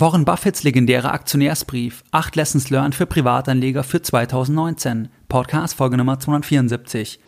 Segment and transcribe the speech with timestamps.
[0.00, 5.08] Warren Buffetts legendärer Aktionärsbrief 8 Lessons Learned für Privatanleger für 2019.
[5.28, 7.18] Podcast Folge Nummer 274.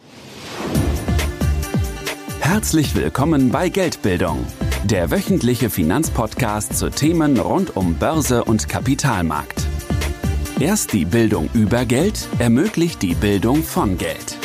[2.38, 4.46] Herzlich willkommen bei Geldbildung,
[4.84, 9.66] der wöchentliche Finanzpodcast zu Themen rund um Börse und Kapitalmarkt.
[10.60, 14.38] Erst die Bildung über Geld ermöglicht die Bildung von Geld.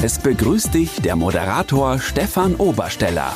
[0.00, 3.34] Es begrüßt dich der Moderator Stefan Obersteller.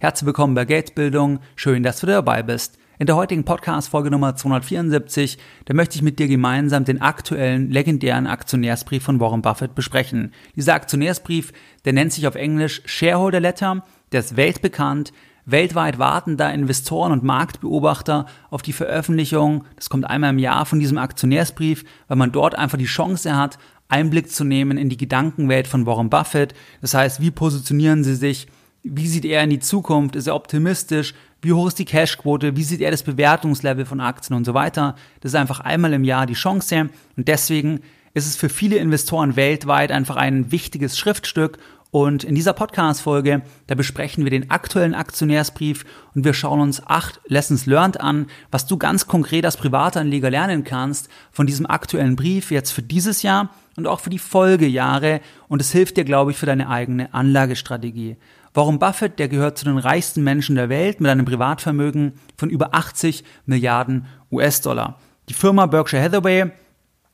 [0.00, 1.40] Herzlich willkommen bei Geldbildung.
[1.56, 2.78] Schön, dass du dabei bist.
[3.00, 8.28] In der heutigen Podcast-Folge Nummer 274, da möchte ich mit dir gemeinsam den aktuellen legendären
[8.28, 10.32] Aktionärsbrief von Warren Buffett besprechen.
[10.54, 11.52] Dieser Aktionärsbrief,
[11.84, 15.12] der nennt sich auf Englisch Shareholder Letter, der ist weltbekannt.
[15.46, 20.78] Weltweit warten da Investoren und Marktbeobachter auf die Veröffentlichung, das kommt einmal im Jahr von
[20.78, 25.66] diesem Aktionärsbrief, weil man dort einfach die Chance hat, Einblick zu nehmen in die Gedankenwelt
[25.66, 26.54] von Warren Buffett.
[26.82, 28.46] Das heißt, wie positionieren sie sich
[28.90, 30.16] wie sieht er in die Zukunft?
[30.16, 31.14] Ist er optimistisch?
[31.40, 32.56] Wie hoch ist die Cashquote?
[32.56, 34.96] Wie sieht er das Bewertungslevel von Aktien und so weiter?
[35.20, 37.80] Das ist einfach einmal im Jahr die Chance und deswegen
[38.14, 41.58] ist es für viele Investoren weltweit einfach ein wichtiges Schriftstück
[41.90, 47.18] und in dieser Podcast-Folge, da besprechen wir den aktuellen Aktionärsbrief und wir schauen uns acht
[47.26, 52.50] Lessons learned an, was du ganz konkret als Privatanleger lernen kannst von diesem aktuellen Brief
[52.50, 56.36] jetzt für dieses Jahr und auch für die Folgejahre und es hilft dir, glaube ich,
[56.36, 58.16] für deine eigene Anlagestrategie.
[58.54, 62.74] Warren Buffett, der gehört zu den reichsten Menschen der Welt mit einem Privatvermögen von über
[62.74, 64.98] 80 Milliarden US-Dollar.
[65.28, 66.50] Die Firma Berkshire Hathaway,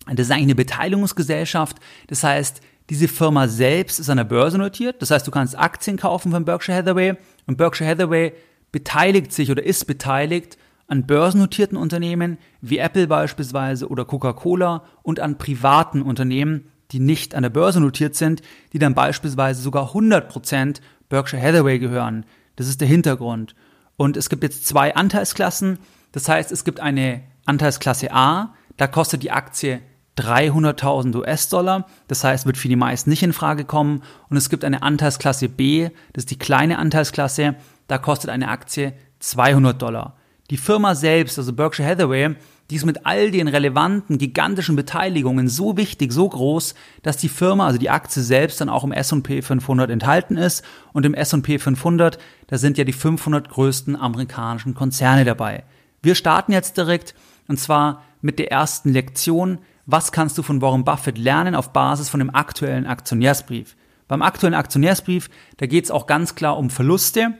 [0.07, 1.79] das ist eigentlich eine Beteiligungsgesellschaft.
[2.07, 5.01] Das heißt, diese Firma selbst ist an der Börse notiert.
[5.01, 7.15] Das heißt, du kannst Aktien kaufen von Berkshire Hathaway
[7.47, 8.33] und Berkshire Hathaway
[8.73, 15.39] beteiligt sich oder ist beteiligt an börsennotierten Unternehmen wie Apple beispielsweise oder Coca-Cola und an
[15.39, 21.43] privaten Unternehmen, die nicht an der Börse notiert sind, die dann beispielsweise sogar 100% Berkshire
[21.43, 22.25] Hathaway gehören.
[22.57, 23.55] Das ist der Hintergrund.
[23.97, 25.79] Und es gibt jetzt zwei Anteilsklassen.
[26.13, 29.81] Das heißt, es gibt eine Anteilsklasse A, da kostet die Aktie
[30.19, 31.87] 300.000 US-Dollar.
[32.09, 34.03] Das heißt, wird für die meisten nicht in Frage kommen.
[34.29, 37.57] Und es gibt eine Anteilsklasse B, das ist die kleine Anteilsklasse,
[37.89, 40.17] da kostet eine Aktie 200 Dollar.
[40.51, 42.37] Die Firma selbst, also Berkshire Hathaway,
[42.71, 47.67] die ist mit all den relevanten, gigantischen Beteiligungen so wichtig, so groß, dass die Firma,
[47.67, 50.65] also die Aktie selbst, dann auch im S&P 500 enthalten ist.
[50.93, 55.65] Und im S&P 500, da sind ja die 500 größten amerikanischen Konzerne dabei.
[56.03, 57.15] Wir starten jetzt direkt,
[57.49, 59.59] und zwar mit der ersten Lektion.
[59.85, 63.77] Was kannst du von Warren Buffett lernen auf Basis von dem aktuellen Aktionärsbrief?
[64.09, 67.35] Beim aktuellen Aktionärsbrief, da geht es auch ganz klar um Verluste.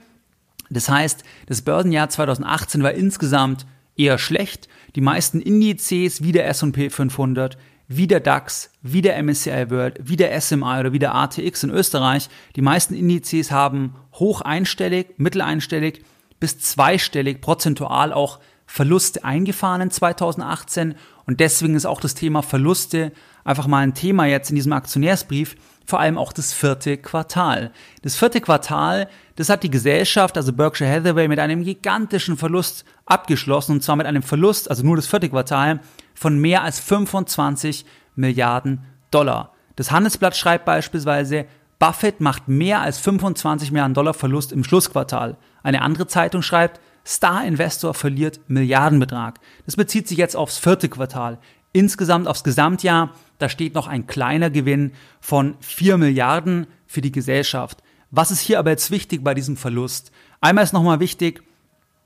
[0.69, 3.65] Das heißt, das Börsenjahr 2018 war insgesamt
[3.97, 4.67] eher schlecht.
[4.95, 7.57] Die meisten Indizes wie der S&P 500,
[7.87, 11.69] wie der DAX, wie der MSCI World, wie der SMI oder wie der ATX in
[11.69, 16.03] Österreich, die meisten Indizes haben hoch einstellig, mitteleinstellig
[16.39, 20.95] bis zweistellig prozentual auch Verluste eingefahren in 2018
[21.25, 23.11] und deswegen ist auch das Thema Verluste
[23.43, 27.71] einfach mal ein Thema jetzt in diesem Aktionärsbrief, vor allem auch das vierte Quartal.
[28.01, 33.73] Das vierte Quartal, das hat die Gesellschaft, also Berkshire Hathaway, mit einem gigantischen Verlust abgeschlossen,
[33.73, 35.79] und zwar mit einem Verlust, also nur das vierte Quartal,
[36.13, 37.85] von mehr als 25
[38.15, 39.51] Milliarden Dollar.
[39.75, 41.45] Das Handelsblatt schreibt beispielsweise,
[41.79, 45.37] Buffett macht mehr als 25 Milliarden Dollar Verlust im Schlussquartal.
[45.61, 49.39] Eine andere Zeitung schreibt, Star Investor verliert Milliardenbetrag.
[49.65, 51.37] Das bezieht sich jetzt aufs vierte Quartal.
[51.73, 57.83] Insgesamt aufs Gesamtjahr, da steht noch ein kleiner Gewinn von 4 Milliarden für die Gesellschaft.
[58.11, 60.11] Was ist hier aber jetzt wichtig bei diesem Verlust?
[60.41, 61.43] Einmal ist nochmal wichtig,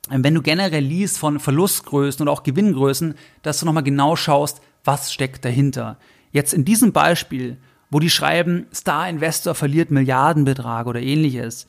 [0.09, 3.13] wenn du generell liest von Verlustgrößen und auch Gewinngrößen,
[3.43, 5.97] dass du nochmal genau schaust, was steckt dahinter.
[6.31, 7.57] Jetzt in diesem Beispiel,
[7.91, 11.67] wo die schreiben, Star Investor verliert Milliardenbetrag oder ähnliches,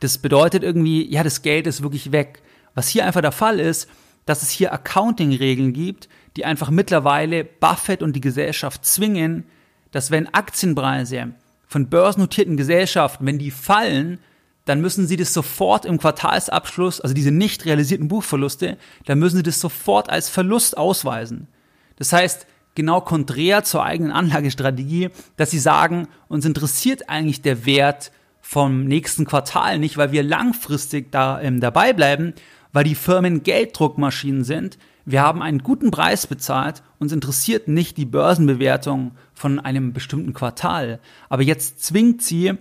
[0.00, 2.42] das bedeutet irgendwie, ja, das Geld ist wirklich weg.
[2.74, 3.88] Was hier einfach der Fall ist,
[4.24, 9.44] dass es hier Accounting-Regeln gibt, die einfach mittlerweile Buffett und die Gesellschaft zwingen,
[9.90, 11.32] dass wenn Aktienpreise
[11.66, 14.18] von börsennotierten Gesellschaften, wenn die fallen,
[14.64, 18.76] dann müssen sie das sofort im Quartalsabschluss, also diese nicht realisierten Buchverluste,
[19.06, 21.48] dann müssen sie das sofort als Verlust ausweisen.
[21.96, 28.12] Das heißt, genau konträr zur eigenen Anlagestrategie, dass sie sagen, uns interessiert eigentlich der Wert
[28.40, 32.34] vom nächsten Quartal nicht, weil wir langfristig da ähm, dabei bleiben,
[32.72, 34.78] weil die Firmen Gelddruckmaschinen sind.
[35.10, 41.00] Wir haben einen guten Preis bezahlt, uns interessiert nicht die Börsenbewertung von einem bestimmten Quartal.
[41.28, 42.54] Aber jetzt zwingt sie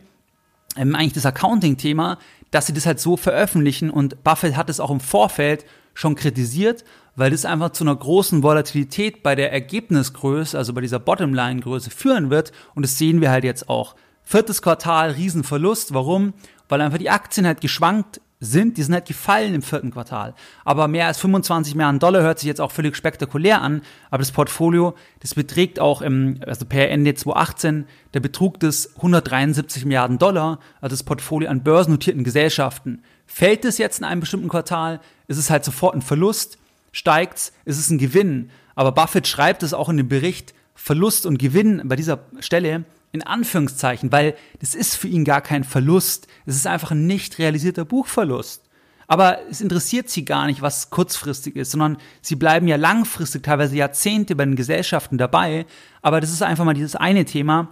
[0.75, 2.17] ähm, eigentlich das Accounting-Thema,
[2.49, 5.63] dass sie das halt so veröffentlichen und Buffett hat es auch im Vorfeld
[5.93, 6.85] schon kritisiert,
[7.15, 12.31] weil das einfach zu einer großen Volatilität bei der Ergebnisgröße, also bei dieser Bottomline-Größe führen
[12.31, 13.95] wird und das sehen wir halt jetzt auch.
[14.23, 15.93] Viertes Quartal, Riesenverlust.
[15.93, 16.33] Warum?
[16.67, 20.33] Weil einfach die Aktien halt geschwankt sind, die sind halt gefallen im vierten Quartal.
[20.63, 23.81] Aber mehr als 25 Milliarden Dollar hört sich jetzt auch völlig spektakulär an.
[24.09, 29.83] Aber das Portfolio, das beträgt auch im, also per Ende 2018, der Betrug des 173
[29.83, 33.03] Milliarden Dollar, also das Portfolio an börsennotierten Gesellschaften.
[33.27, 36.57] Fällt es jetzt in einem bestimmten Quartal, ist es halt sofort ein Verlust.
[36.93, 38.51] Steigt's, ist es ein Gewinn.
[38.73, 43.23] Aber Buffett schreibt es auch in dem Bericht, Verlust und Gewinn bei dieser Stelle in
[43.23, 46.27] Anführungszeichen, weil das ist für ihn gar kein Verlust.
[46.45, 48.63] Es ist einfach ein nicht realisierter Buchverlust.
[49.07, 53.75] Aber es interessiert sie gar nicht, was kurzfristig ist, sondern sie bleiben ja langfristig, teilweise
[53.75, 55.65] Jahrzehnte bei den Gesellschaften dabei.
[56.03, 57.69] Aber das ist einfach mal dieses eine Thema.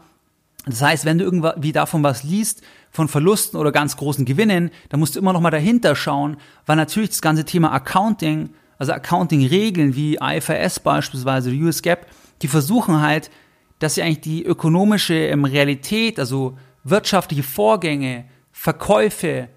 [0.66, 5.00] Das heißt, wenn du irgendwie davon was liest, von Verlusten oder ganz großen Gewinnen, dann
[5.00, 8.50] musst du immer noch mal dahinter schauen, weil natürlich das ganze Thema Accounting,
[8.80, 12.07] also Accounting-Regeln wie IFRS beispielsweise, US GAAP,
[12.42, 13.30] die versuchen halt,
[13.79, 19.50] dass sie eigentlich die ökonomische ähm, Realität, also wirtschaftliche Vorgänge, Verkäufe,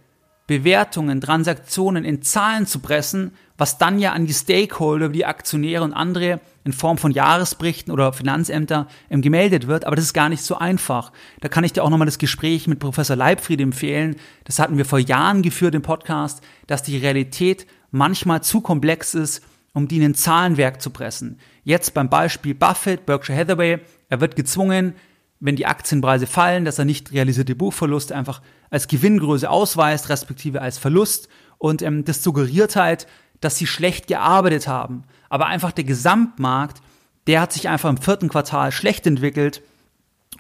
[0.47, 5.93] Bewertungen, Transaktionen in Zahlen zu pressen, was dann ja an die Stakeholder, die Aktionäre und
[5.93, 9.85] andere in Form von Jahresberichten oder Finanzämter ähm, gemeldet wird.
[9.85, 11.13] Aber das ist gar nicht so einfach.
[11.41, 14.17] Da kann ich dir auch nochmal das Gespräch mit Professor Leibfried empfehlen.
[14.45, 19.43] Das hatten wir vor Jahren geführt im Podcast, dass die Realität manchmal zu komplex ist,
[19.73, 21.39] um die in ein Zahlenwerk zu pressen.
[21.63, 23.79] Jetzt beim Beispiel Buffett, Berkshire Hathaway,
[24.11, 24.95] er wird gezwungen,
[25.41, 30.77] wenn die Aktienpreise fallen, dass er nicht realisierte Buchverluste einfach als Gewinngröße ausweist, respektive als
[30.77, 31.29] Verlust.
[31.57, 33.07] Und ähm, das suggeriert halt,
[33.41, 35.05] dass sie schlecht gearbeitet haben.
[35.31, 36.83] Aber einfach der Gesamtmarkt,
[37.27, 39.63] der hat sich einfach im vierten Quartal schlecht entwickelt.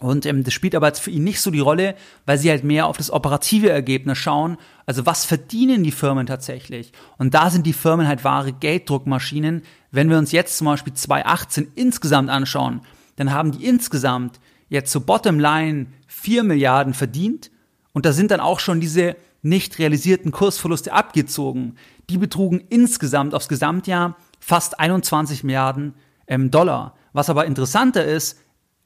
[0.00, 1.94] Und ähm, das spielt aber jetzt für ihn nicht so die Rolle,
[2.26, 4.58] weil sie halt mehr auf das operative Ergebnis schauen.
[4.84, 6.92] Also was verdienen die Firmen tatsächlich?
[7.16, 9.62] Und da sind die Firmen halt wahre Gelddruckmaschinen.
[9.90, 12.82] Wenn wir uns jetzt zum Beispiel 2018 insgesamt anschauen,
[13.20, 14.40] dann haben die insgesamt
[14.70, 17.50] jetzt so Bottomline 4 Milliarden verdient
[17.92, 21.76] und da sind dann auch schon diese nicht realisierten Kursverluste abgezogen.
[22.08, 25.92] Die betrugen insgesamt aufs Gesamtjahr fast 21 Milliarden
[26.28, 26.94] ähm, Dollar.
[27.12, 28.38] Was aber interessanter ist,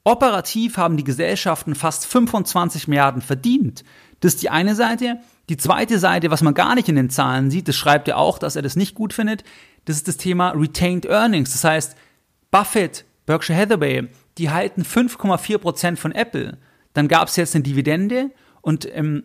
[0.03, 3.85] operativ haben die Gesellschaften fast 25 Milliarden verdient.
[4.19, 5.21] Das ist die eine Seite.
[5.47, 8.37] Die zweite Seite, was man gar nicht in den Zahlen sieht, das schreibt er auch,
[8.37, 9.45] dass er das nicht gut findet,
[9.85, 11.53] das ist das Thema Retained Earnings.
[11.53, 11.95] Das heißt,
[12.51, 16.57] Buffett, Berkshire Hathaway, die halten 5,4 Prozent von Apple.
[16.93, 19.23] Dann gab es jetzt eine Dividende und ähm,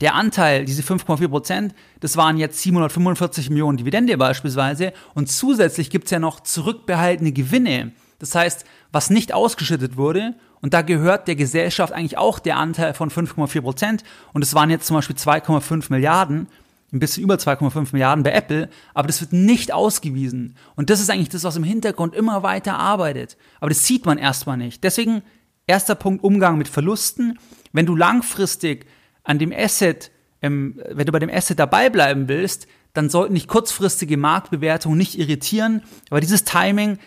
[0.00, 4.92] der Anteil, diese 5,4 Prozent, das waren jetzt 745 Millionen Dividende beispielsweise.
[5.14, 7.92] Und zusätzlich gibt's ja noch zurückbehaltene Gewinne.
[8.20, 12.94] Das heißt, was nicht ausgeschüttet wurde, und da gehört der Gesellschaft eigentlich auch der Anteil
[12.94, 14.04] von 5,4 Prozent.
[14.32, 16.48] Und es waren jetzt zum Beispiel 2,5 Milliarden
[16.92, 20.56] ein bisschen über 2,5 Milliarden bei Apple, aber das wird nicht ausgewiesen.
[20.74, 23.36] Und das ist eigentlich das, was im Hintergrund immer weiter arbeitet.
[23.60, 24.82] Aber das sieht man erstmal nicht.
[24.84, 25.22] Deswegen
[25.66, 27.38] erster Punkt Umgang mit Verlusten.
[27.72, 28.86] Wenn du langfristig
[29.22, 33.48] an dem Asset, ähm, wenn du bei dem Asset dabei bleiben willst, dann sollten dich
[33.48, 35.82] kurzfristige Marktbewertungen nicht irritieren.
[36.08, 36.98] Aber dieses Timing,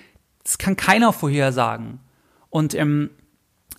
[0.44, 2.00] das kann keiner vorhersagen.
[2.50, 3.10] Und ähm,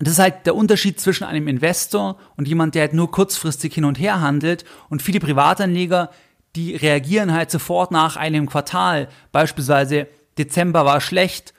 [0.07, 3.85] das ist halt der Unterschied zwischen einem Investor und jemand, der halt nur kurzfristig hin
[3.85, 4.65] und her handelt.
[4.89, 6.09] Und viele Privatanleger,
[6.55, 9.07] die reagieren halt sofort nach einem Quartal.
[9.31, 10.07] Beispielsweise
[10.37, 11.53] Dezember war schlecht,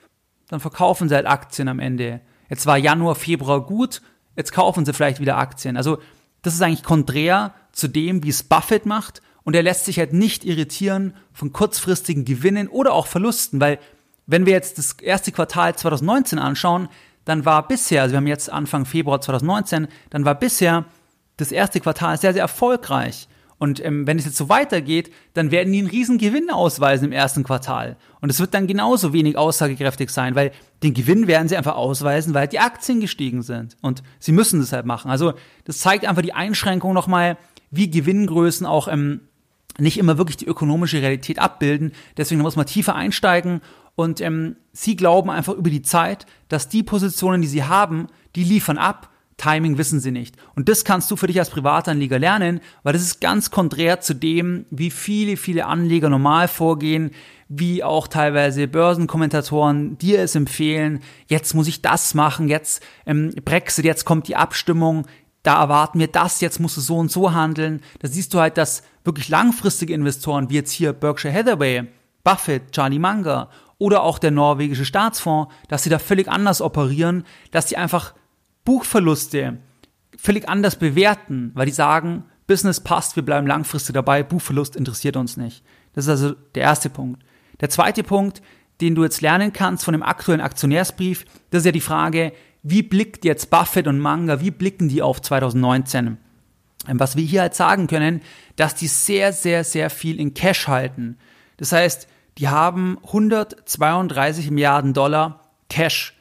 [0.49, 2.21] dann verkaufen sie halt Aktien am Ende.
[2.49, 4.01] Jetzt war Januar, Februar gut,
[4.35, 5.77] jetzt kaufen sie vielleicht wieder Aktien.
[5.77, 5.99] Also
[6.41, 9.21] das ist eigentlich konträr zu dem, wie es Buffett macht.
[9.43, 13.79] Und er lässt sich halt nicht irritieren von kurzfristigen Gewinnen oder auch Verlusten, weil
[14.27, 16.89] wenn wir jetzt das erste Quartal 2019 anschauen,
[17.25, 20.85] dann war bisher, also wir haben jetzt Anfang Februar 2019, dann war bisher
[21.37, 23.27] das erste Quartal sehr, sehr erfolgreich.
[23.57, 27.11] Und ähm, wenn es jetzt so weitergeht, dann werden die einen riesen Gewinn ausweisen im
[27.13, 27.95] ersten Quartal.
[28.19, 30.51] Und es wird dann genauso wenig aussagekräftig sein, weil
[30.83, 33.77] den Gewinn werden sie einfach ausweisen, weil die Aktien gestiegen sind.
[33.81, 35.09] Und sie müssen das halt machen.
[35.09, 37.37] Also das zeigt einfach die Einschränkung nochmal,
[37.71, 39.21] wie Gewinngrößen auch ähm,
[39.77, 41.93] nicht immer wirklich die ökonomische Realität abbilden.
[42.17, 43.61] Deswegen muss man tiefer einsteigen
[43.95, 48.43] und ähm, sie glauben einfach über die Zeit, dass die Positionen, die sie haben, die
[48.43, 49.09] liefern ab.
[49.37, 50.37] Timing wissen sie nicht.
[50.55, 54.13] Und das kannst du für dich als Privatanleger lernen, weil das ist ganz konträr zu
[54.13, 57.11] dem, wie viele, viele Anleger normal vorgehen,
[57.49, 63.85] wie auch teilweise Börsenkommentatoren dir es empfehlen, jetzt muss ich das machen, jetzt ähm, Brexit,
[63.85, 65.05] jetzt kommt die Abstimmung,
[65.43, 67.81] da erwarten wir das, jetzt musst du so und so handeln.
[67.99, 71.83] Da siehst du halt, dass wirklich langfristige Investoren, wie jetzt hier Berkshire Hathaway,
[72.23, 77.69] Buffett, Charlie Munger oder auch der norwegische Staatsfonds, dass sie da völlig anders operieren, dass
[77.69, 78.13] sie einfach
[78.63, 79.57] Buchverluste
[80.17, 85.37] völlig anders bewerten, weil die sagen, Business passt, wir bleiben langfristig dabei, Buchverlust interessiert uns
[85.37, 85.63] nicht.
[85.93, 87.23] Das ist also der erste Punkt.
[87.59, 88.41] Der zweite Punkt,
[88.81, 92.83] den du jetzt lernen kannst von dem aktuellen Aktionärsbrief, das ist ja die Frage, wie
[92.83, 96.17] blickt jetzt Buffett und Manga, wie blicken die auf 2019?
[96.87, 98.21] Ähm, was wir hier halt sagen können,
[98.55, 101.17] dass die sehr, sehr, sehr viel in Cash halten.
[101.57, 105.39] Das heißt, die haben 132 Milliarden Dollar
[105.69, 106.13] Cash.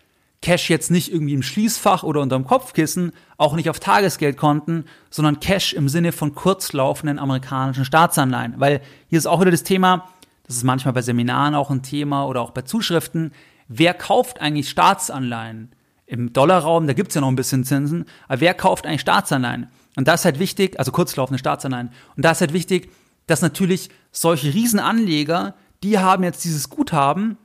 [0.42, 5.72] Cash jetzt nicht irgendwie im Schließfach oder unterm Kopfkissen, auch nicht auf Tagesgeldkonten, sondern Cash
[5.72, 8.54] im Sinne von kurzlaufenden amerikanischen Staatsanleihen.
[8.58, 10.08] Weil hier ist auch wieder das Thema,
[10.46, 13.32] das ist manchmal bei Seminaren auch ein Thema oder auch bei Zuschriften,
[13.68, 15.72] wer kauft eigentlich Staatsanleihen?
[16.06, 19.68] Im Dollarraum, da gibt's ja noch ein bisschen Zinsen, aber wer kauft eigentlich Staatsanleihen?
[19.96, 22.90] Und da ist halt wichtig, also kurzlaufende Staatsanleihen, und da ist halt wichtig,
[23.26, 25.54] dass natürlich solche Riesenanleger,
[25.84, 27.38] die haben jetzt dieses Guthaben,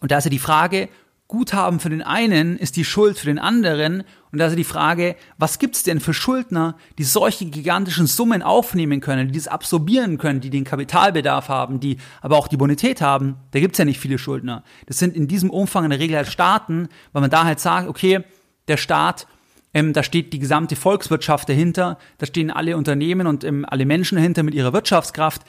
[0.00, 0.88] und da ist ja die Frage,
[1.32, 4.04] Guthaben für den einen ist die Schuld für den anderen.
[4.32, 9.00] Und da ist die Frage, was gibt's denn für Schuldner, die solche gigantischen Summen aufnehmen
[9.00, 13.36] können, die das absorbieren können, die den Kapitalbedarf haben, die aber auch die Bonität haben?
[13.52, 14.62] Da gibt's ja nicht viele Schuldner.
[14.84, 17.88] Das sind in diesem Umfang in der Regel halt Staaten, weil man da halt sagt,
[17.88, 18.24] okay,
[18.68, 19.26] der Staat,
[19.72, 24.16] ähm, da steht die gesamte Volkswirtschaft dahinter, da stehen alle Unternehmen und ähm, alle Menschen
[24.16, 25.42] dahinter mit ihrer Wirtschaftskraft.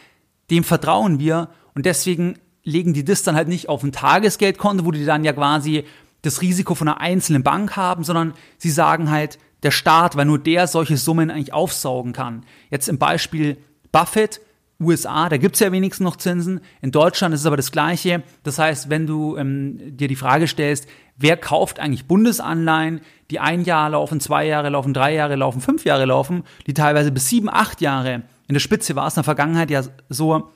[0.49, 4.91] Dem vertrauen wir und deswegen legen die das dann halt nicht auf ein Tagesgeldkonto, wo
[4.91, 5.83] die dann ja quasi
[6.21, 10.39] das Risiko von einer einzelnen Bank haben, sondern sie sagen halt, der Staat, weil nur
[10.39, 12.45] der solche Summen eigentlich aufsaugen kann.
[12.69, 13.57] Jetzt im Beispiel
[13.91, 14.41] Buffett,
[14.79, 16.61] USA, da gibt's ja wenigstens noch Zinsen.
[16.81, 18.23] In Deutschland ist es aber das Gleiche.
[18.43, 20.87] Das heißt, wenn du ähm, dir die Frage stellst,
[21.17, 23.01] wer kauft eigentlich Bundesanleihen,
[23.31, 27.11] die ein Jahr laufen, zwei Jahre laufen, drei Jahre laufen, fünf Jahre laufen, die teilweise
[27.11, 28.23] bis sieben, acht Jahre.
[28.47, 30.49] In der Spitze war es in der Vergangenheit ja so,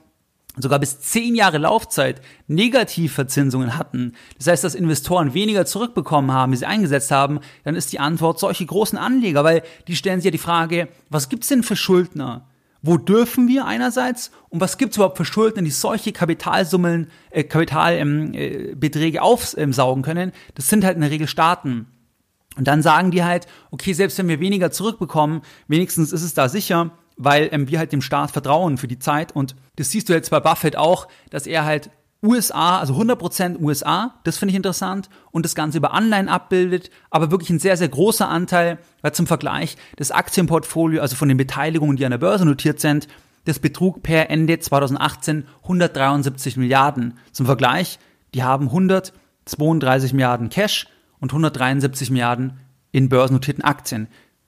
[0.58, 6.58] sogar bis zehn Jahre Laufzeit Negativverzinsungen hatten, das heißt, dass Investoren weniger zurückbekommen haben, wie
[6.58, 10.32] sie eingesetzt haben, dann ist die Antwort solche großen Anleger, weil die stellen sich ja
[10.32, 12.48] die Frage, was gibt's denn für Schuldner?
[12.82, 18.38] Wo dürfen wir einerseits und was gibt's überhaupt für Schuldner, die solche Kapitalsummeln, äh, Kapitalbeträge
[18.38, 20.32] ähm, äh, aufsaugen können?
[20.56, 21.88] Das sind halt in der Regel Staaten.
[22.56, 26.50] Und dann sagen die halt, okay, selbst wenn wir weniger zurückbekommen, wenigstens ist es da
[26.50, 29.36] sicher, weil ähm, wir halt dem Staat vertrauen für die Zeit.
[29.36, 31.90] Und das siehst du jetzt bei Buffett auch, dass er halt
[32.24, 37.30] USA, also 100% USA, das finde ich interessant, und das Ganze über Anleihen abbildet, aber
[37.30, 41.98] wirklich ein sehr, sehr großer Anteil, weil zum Vergleich das Aktienportfolio, also von den Beteiligungen,
[41.98, 43.08] die an der Börse notiert sind,
[43.46, 47.18] das betrug per Ende 2018 173 Milliarden.
[47.32, 48.00] Zum Vergleich,
[48.34, 50.88] die haben 132 Milliarden Cash
[51.20, 52.60] und 173 Milliarden
[52.92, 54.08] in börsennotierten Aktien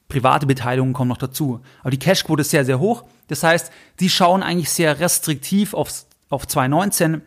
[0.09, 1.61] private Beteiligungen kommen noch dazu.
[1.81, 3.05] Aber die Cashquote ist sehr, sehr hoch.
[3.27, 7.21] Das heißt, sie schauen eigentlich sehr restriktiv auf, auf 2019.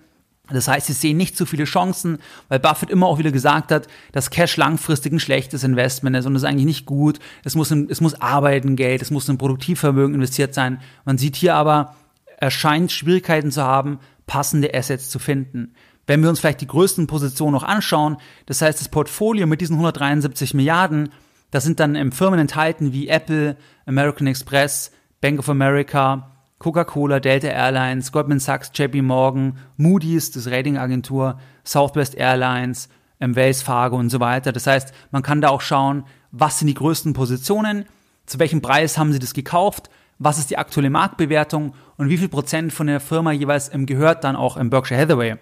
[0.51, 3.87] Das heißt, sie sehen nicht so viele Chancen, weil Buffett immer auch wieder gesagt hat,
[4.11, 7.21] dass Cash langfristig ein schlechtes Investment ist und das ist eigentlich nicht gut.
[7.45, 10.83] Es muss, es muss arbeiten Geld, es muss in Produktivvermögen investiert sein.
[11.05, 11.95] Man sieht hier aber,
[12.37, 15.75] er scheint Schwierigkeiten zu haben, passende Assets zu finden.
[16.09, 19.75] Wenn wir uns vielleicht die größten Positionen noch anschauen, das heißt, das Portfolio mit diesen
[19.75, 21.11] 173 Milliarden
[21.53, 23.57] da sind dann ähm, Firmen enthalten wie Apple,
[23.87, 24.91] American Express,
[25.21, 32.89] Bank of America, Coca-Cola, Delta Airlines, Goldman Sachs, JP Morgan, Moody's, das Ratingagentur, Southwest Airlines,
[33.21, 34.51] ähm, Wells Fargo und so weiter.
[34.53, 37.85] Das heißt, man kann da auch schauen, was sind die größten Positionen,
[38.25, 42.29] zu welchem Preis haben sie das gekauft, was ist die aktuelle Marktbewertung und wie viel
[42.29, 45.37] Prozent von der Firma jeweils ähm, gehört dann auch im Berkshire Hathaway.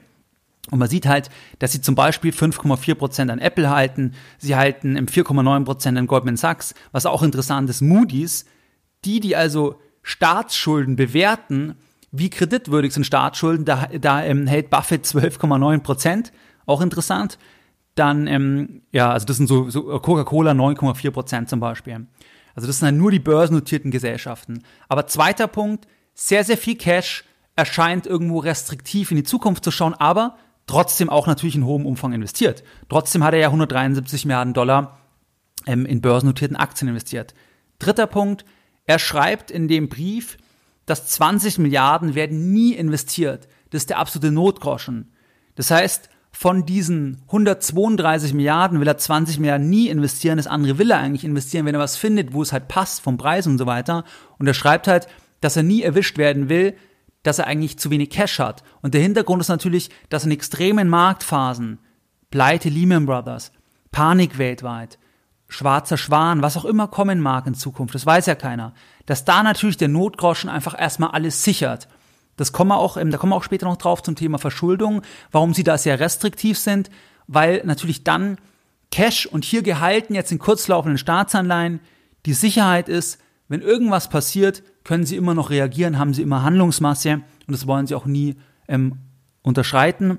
[0.71, 5.07] Und man sieht halt, dass sie zum Beispiel 5,4% an Apple halten, sie halten im
[5.07, 8.45] 4,9% an Goldman Sachs, was auch interessant ist, Moody's,
[9.05, 11.77] die, die also Staatsschulden bewerten,
[12.13, 16.31] wie kreditwürdig sind Staatsschulden, da, da ähm, hält Buffett 12,9%,
[16.67, 17.39] auch interessant.
[17.95, 22.07] Dann, ähm, ja, also das sind so, so Coca-Cola 9,4% zum Beispiel.
[22.55, 24.63] Also das sind halt nur die börsennotierten Gesellschaften.
[24.89, 27.25] Aber zweiter Punkt, sehr, sehr viel Cash
[27.57, 30.37] erscheint irgendwo restriktiv in die Zukunft zu schauen, aber
[30.71, 32.63] trotzdem auch natürlich in hohem Umfang investiert.
[32.89, 35.01] Trotzdem hat er ja 173 Milliarden Dollar
[35.67, 37.35] ähm, in börsennotierten Aktien investiert.
[37.81, 38.45] Dritter Punkt,
[38.87, 40.39] er schreibt in dem Brief,
[40.87, 43.49] dass 20 Milliarden werden nie investiert.
[43.71, 45.13] Das ist der absolute Notgroschen.
[45.57, 50.93] Das heißt, von diesen 132 Milliarden will er 20 Milliarden nie investieren, das andere will
[50.93, 53.67] er eigentlich investieren, wenn er was findet, wo es halt passt vom Preis und so
[53.67, 54.05] weiter.
[54.39, 55.09] Und er schreibt halt,
[55.41, 56.75] dass er nie erwischt werden will,
[57.23, 58.63] dass er eigentlich zu wenig Cash hat.
[58.83, 61.79] Und der Hintergrund ist natürlich, dass in extremen Marktphasen,
[62.31, 63.53] Pleite Lehman Brothers,
[63.91, 64.99] Panik weltweit,
[65.49, 68.73] schwarzer Schwan, was auch immer kommen mag in Zukunft, das weiß ja keiner,
[69.07, 71.89] dass da natürlich der Notgroschen einfach erstmal alles sichert.
[72.37, 75.53] Das kommen wir auch, da kommen wir auch später noch drauf zum Thema Verschuldung, warum
[75.53, 76.91] sie da sehr restriktiv sind,
[77.27, 78.39] weil natürlich dann
[78.91, 81.81] Cash und hier gehalten jetzt in kurzlaufenden Staatsanleihen
[82.27, 83.21] die Sicherheit ist,
[83.51, 87.87] wenn irgendwas passiert, können sie immer noch reagieren, haben sie immer Handlungsmasse und das wollen
[87.87, 88.97] sie auch nie ähm,
[89.43, 90.17] unterschreiten.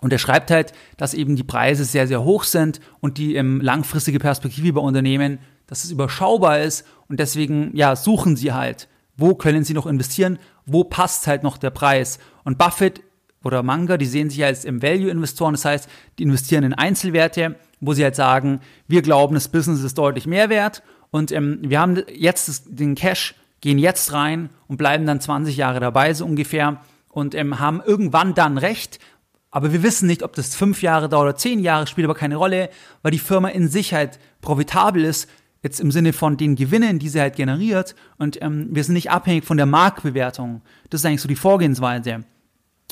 [0.00, 3.60] Und er schreibt halt, dass eben die Preise sehr, sehr hoch sind und die ähm,
[3.60, 9.34] langfristige Perspektive bei Unternehmen dass es überschaubar ist und deswegen, ja, suchen sie halt, wo
[9.34, 12.18] können sie noch investieren, wo passt halt noch der Preis.
[12.44, 13.02] Und Buffett
[13.42, 17.92] oder Manga, die sehen sich als im Value-Investoren, das heißt, die investieren in Einzelwerte, wo
[17.92, 20.82] sie halt sagen, wir glauben, das Business ist deutlich mehr wert
[21.14, 25.78] und ähm, wir haben jetzt den Cash, gehen jetzt rein und bleiben dann 20 Jahre
[25.78, 28.98] dabei, so ungefähr, und ähm, haben irgendwann dann recht,
[29.52, 32.34] aber wir wissen nicht, ob das fünf Jahre dauert oder zehn Jahre, spielt aber keine
[32.34, 32.68] Rolle,
[33.02, 35.30] weil die Firma in Sicherheit profitabel ist,
[35.62, 37.94] jetzt im Sinne von den Gewinnen, die sie halt generiert.
[38.18, 40.62] Und ähm, wir sind nicht abhängig von der Marktbewertung.
[40.90, 42.24] Das ist eigentlich so die Vorgehensweise.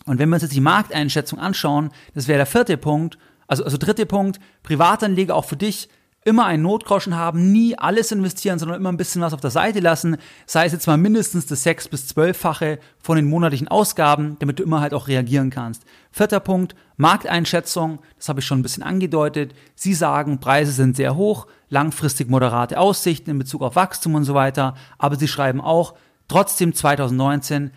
[0.07, 3.79] Und wenn wir uns jetzt die Markteinschätzung anschauen, das wäre der vierte Punkt, also, also
[3.79, 5.89] dritte Punkt, Privatanleger auch für dich
[6.25, 9.81] immer einen Notgroschen haben, nie alles investieren, sondern immer ein bisschen was auf der Seite
[9.81, 14.59] lassen, sei es jetzt mal mindestens das sechs- bis zwölffache von den monatlichen Ausgaben, damit
[14.59, 15.83] du immer halt auch reagieren kannst.
[16.13, 19.55] Vierter Punkt, Markteinschätzung, das habe ich schon ein bisschen angedeutet.
[19.75, 24.35] Sie sagen, Preise sind sehr hoch, langfristig moderate Aussichten in Bezug auf Wachstum und so
[24.35, 25.95] weiter, aber sie schreiben auch,
[26.29, 27.73] trotzdem 2019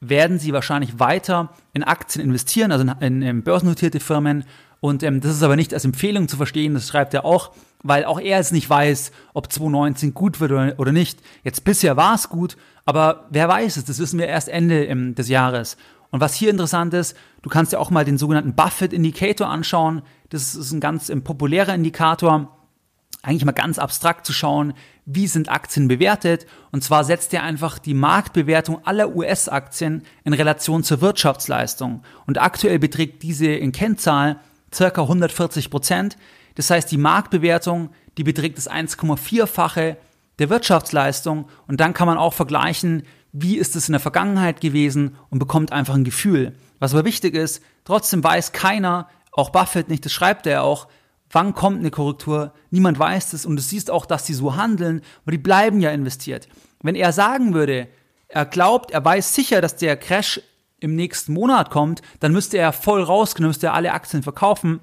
[0.00, 4.44] werden sie wahrscheinlich weiter in Aktien investieren, also in, in, in börsennotierte Firmen.
[4.84, 8.04] Und ähm, das ist aber nicht als Empfehlung zu verstehen, das schreibt er auch, weil
[8.04, 11.20] auch er es nicht weiß, ob 2019 gut wird oder, oder nicht.
[11.42, 15.14] Jetzt bisher war es gut, aber wer weiß es, das wissen wir erst Ende ähm,
[15.14, 15.78] des Jahres.
[16.10, 20.02] Und was hier interessant ist, du kannst ja auch mal den sogenannten Buffett-Indikator anschauen.
[20.28, 22.54] Das ist ein ganz ähm, populärer Indikator
[23.22, 24.74] eigentlich mal ganz abstrakt zu schauen,
[25.06, 26.44] wie sind Aktien bewertet.
[26.72, 32.02] Und zwar setzt er einfach die Marktbewertung aller US-Aktien in relation zur Wirtschaftsleistung.
[32.26, 34.40] Und aktuell beträgt diese in Kennzahl
[34.74, 36.16] circa 140 Prozent.
[36.54, 39.96] Das heißt, die Marktbewertung, die beträgt das 1,4-fache
[40.38, 41.48] der Wirtschaftsleistung.
[41.66, 45.72] Und dann kann man auch vergleichen, wie ist es in der Vergangenheit gewesen und bekommt
[45.72, 46.54] einfach ein Gefühl.
[46.78, 50.88] Was aber wichtig ist, trotzdem weiß keiner, auch Buffett nicht, das schreibt er auch,
[51.34, 52.52] Wann kommt eine Korrektur?
[52.70, 55.90] Niemand weiß es und du siehst auch, dass die so handeln, aber die bleiben ja
[55.90, 56.48] investiert.
[56.80, 57.88] Wenn er sagen würde,
[58.28, 60.40] er glaubt, er weiß sicher, dass der Crash
[60.80, 64.80] im nächsten Monat kommt, dann müsste er voll rausgehen, müsste er alle Aktien verkaufen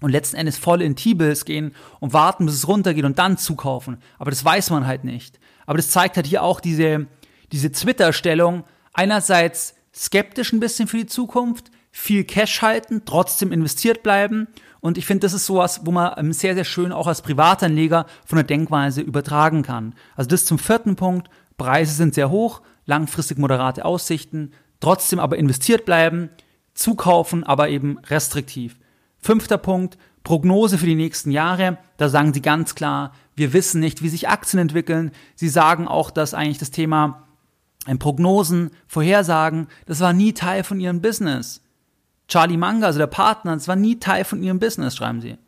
[0.00, 3.98] und letzten Endes voll in T-Bills gehen und warten, bis es runtergeht und dann zukaufen.
[4.18, 5.38] Aber das weiß man halt nicht.
[5.66, 7.06] Aber das zeigt halt hier auch diese,
[7.52, 8.64] diese Twitter-Stellung.
[8.92, 14.48] Einerseits skeptisch ein bisschen für die Zukunft, viel Cash halten, trotzdem investiert bleiben
[14.80, 18.06] und ich finde, das ist sowas, wo man ähm, sehr, sehr schön auch als Privatanleger
[18.24, 19.94] von der Denkweise übertragen kann.
[20.16, 21.28] Also das zum vierten Punkt.
[21.56, 26.30] Preise sind sehr hoch, langfristig moderate Aussichten, trotzdem aber investiert bleiben,
[26.74, 28.78] zukaufen, aber eben restriktiv.
[29.18, 31.78] Fünfter Punkt, Prognose für die nächsten Jahre.
[31.96, 35.12] Da sagen sie ganz klar, wir wissen nicht, wie sich Aktien entwickeln.
[35.34, 37.26] Sie sagen auch, dass eigentlich das Thema
[37.86, 41.62] ähm, Prognosen, Vorhersagen, das war nie Teil von ihrem Business.
[42.28, 45.38] Charlie Manga, also der Partner, das war nie Teil von ihrem Business, schreiben sie.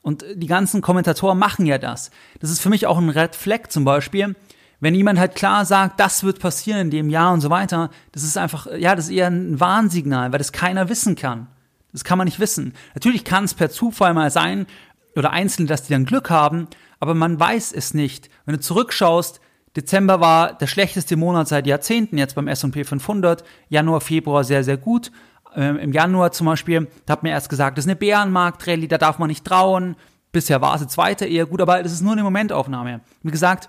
[0.00, 2.10] Und die ganzen Kommentatoren machen ja das.
[2.40, 4.34] Das ist für mich auch ein Red Flag zum Beispiel.
[4.82, 8.24] Wenn jemand halt klar sagt, das wird passieren in dem Jahr und so weiter, das
[8.24, 11.46] ist einfach, ja, das ist eher ein Warnsignal, weil das keiner wissen kann.
[11.92, 12.74] Das kann man nicht wissen.
[12.94, 14.66] Natürlich kann es per Zufall mal sein,
[15.14, 16.66] oder Einzelne, dass die dann Glück haben,
[16.98, 18.28] aber man weiß es nicht.
[18.44, 19.40] Wenn du zurückschaust,
[19.76, 24.78] Dezember war der schlechteste Monat seit Jahrzehnten, jetzt beim S&P 500, Januar, Februar sehr, sehr
[24.78, 25.12] gut
[25.54, 28.98] ähm, im Januar zum Beispiel, da hat mir erst gesagt, das ist eine Bärenmarkt-Rallye, da
[28.98, 29.96] darf man nicht trauen.
[30.32, 33.00] Bisher war es jetzt weiter eher gut, aber das ist nur eine Momentaufnahme.
[33.22, 33.68] Wie gesagt,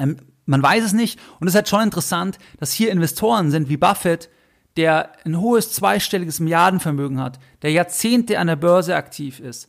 [0.00, 3.68] ähm, man weiß es nicht und es ist halt schon interessant, dass hier Investoren sind
[3.68, 4.28] wie Buffett,
[4.76, 9.68] der ein hohes zweistelliges Milliardenvermögen hat, der Jahrzehnte an der Börse aktiv ist,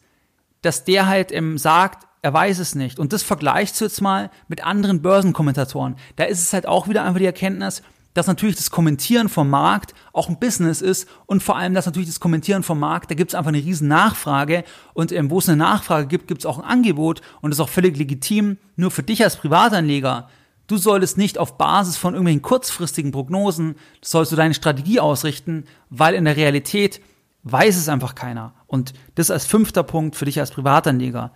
[0.62, 3.00] dass der halt ähm, sagt, er weiß es nicht.
[3.00, 5.96] Und das vergleicht du jetzt mal mit anderen Börsenkommentatoren.
[6.16, 7.82] Da ist es halt auch wieder einfach die Erkenntnis,
[8.14, 12.10] dass natürlich das Kommentieren vom Markt auch ein Business ist und vor allem, dass natürlich
[12.10, 15.48] das Kommentieren vom Markt, da gibt es einfach eine riesen Nachfrage und ähm, wo es
[15.48, 18.58] eine Nachfrage gibt, gibt es auch ein Angebot und das ist auch völlig legitim.
[18.76, 20.30] Nur für dich als Privatanleger,
[20.68, 26.16] du solltest nicht auf Basis von irgendwelchen kurzfristigen Prognosen, sollst du deine Strategie ausrichten, weil
[26.16, 27.02] in der Realität
[27.44, 28.54] weiß es einfach keiner.
[28.68, 31.32] Und das als fünfter Punkt für dich als Privatanleger.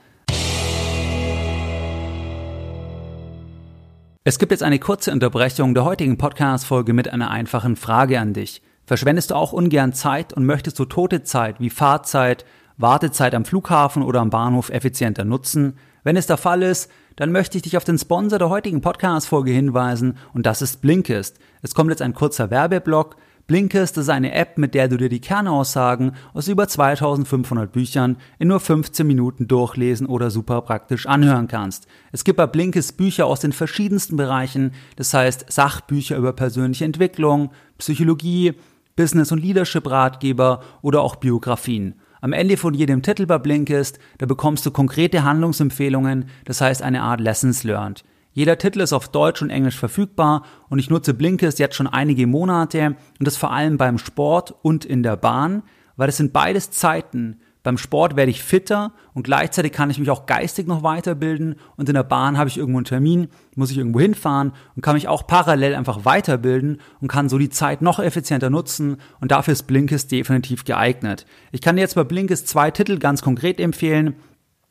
[4.28, 8.64] Es gibt jetzt eine kurze Unterbrechung der heutigen Podcast-Folge mit einer einfachen Frage an dich.
[8.88, 12.44] Verschwendest du auch ungern Zeit und möchtest du tote Zeit wie Fahrzeit,
[12.76, 15.78] Wartezeit am Flughafen oder am Bahnhof effizienter nutzen?
[16.04, 19.52] Wenn es der Fall ist, dann möchte ich dich auf den Sponsor der heutigen Podcast-Folge
[19.52, 21.38] hinweisen und das ist Blinkist.
[21.62, 23.18] Es kommt jetzt ein kurzer Werbeblock.
[23.48, 28.48] Blinkist ist eine App, mit der du dir die Kernaussagen aus über 2500 Büchern in
[28.48, 31.86] nur 15 Minuten durchlesen oder super praktisch anhören kannst.
[32.12, 37.52] Es gibt bei Blinkist Bücher aus den verschiedensten Bereichen, das heißt Sachbücher über persönliche Entwicklung,
[37.78, 38.54] Psychologie,
[38.96, 41.94] Business- und Leadership-Ratgeber oder auch Biografien.
[42.22, 47.04] Am Ende von jedem Titel bei Blinkist, da bekommst du konkrete Handlungsempfehlungen, das heißt eine
[47.04, 48.04] Art Lessons Learned.
[48.36, 52.28] Jeder Titel ist auf Deutsch und Englisch verfügbar und ich nutze Blinkist jetzt schon einige
[52.28, 55.64] Monate und das vor allem beim Sport und in der Bahn,
[55.96, 60.10] weil das sind beides Zeiten, beim Sport werde ich fitter und gleichzeitig kann ich mich
[60.10, 63.78] auch geistig noch weiterbilden und in der Bahn habe ich irgendwo einen Termin, muss ich
[63.78, 68.00] irgendwo hinfahren und kann mich auch parallel einfach weiterbilden und kann so die Zeit noch
[68.00, 71.26] effizienter nutzen und dafür ist Blinkist definitiv geeignet.
[71.54, 74.16] Ich kann dir jetzt bei Blinkist zwei Titel ganz konkret empfehlen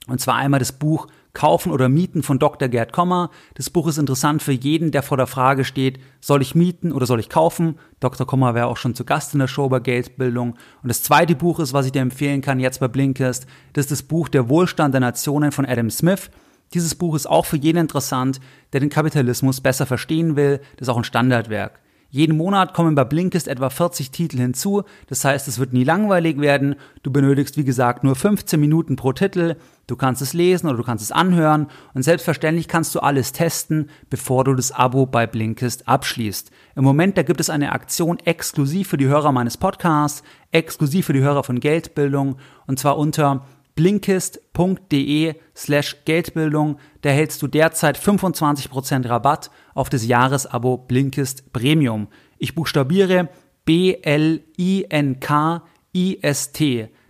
[0.07, 2.69] und zwar einmal das Buch Kaufen oder Mieten von Dr.
[2.69, 3.31] Gerd Kommer.
[3.55, 7.07] Das Buch ist interessant für jeden, der vor der Frage steht, soll ich mieten oder
[7.07, 7.79] soll ich kaufen?
[8.01, 8.27] Dr.
[8.27, 10.53] Kommer wäre auch schon zu Gast in der Show bei Geldbildung.
[10.83, 13.91] Und das zweite Buch ist, was ich dir empfehlen kann, jetzt bei Blinkist, das ist
[13.91, 16.31] das Buch Der Wohlstand der Nationen von Adam Smith.
[16.73, 18.41] Dieses Buch ist auch für jeden interessant,
[18.73, 20.61] der den Kapitalismus besser verstehen will.
[20.77, 21.81] Das ist auch ein Standardwerk.
[22.15, 24.85] Jeden Monat kommen bei Blinkist etwa 40 Titel hinzu.
[25.09, 26.77] Das heißt, es wird nie langweilig werden.
[27.03, 29.57] Du benötigst, wie gesagt, nur 15 Minuten pro Titel.
[29.89, 31.67] Du kannst es lesen oder du kannst es anhören.
[31.93, 36.53] Und selbstverständlich kannst du alles testen, bevor du das Abo bei Blinkist abschließt.
[36.77, 40.23] Im Moment, da gibt es eine Aktion exklusiv für die Hörer meines Podcasts,
[40.53, 42.37] exklusiv für die Hörer von Geldbildung.
[42.69, 46.79] Und zwar unter blinkist.de slash Geldbildung.
[47.03, 52.09] Da hältst du derzeit 25% Rabatt auf das Jahresabo Blinkist Premium.
[52.39, 53.29] Ich buchstabiere
[53.65, 54.49] B-L-I-N-K-I-S-T.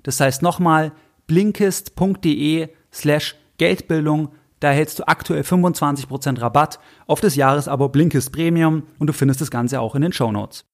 [0.03, 0.93] Das heißt nochmal
[1.27, 4.29] blinkist.de slash Geldbildung.
[4.61, 9.51] Da hältst du aktuell 25% Rabatt auf das Jahresabo Blinkist Premium und du findest das
[9.51, 10.65] Ganze auch in den Show Notes.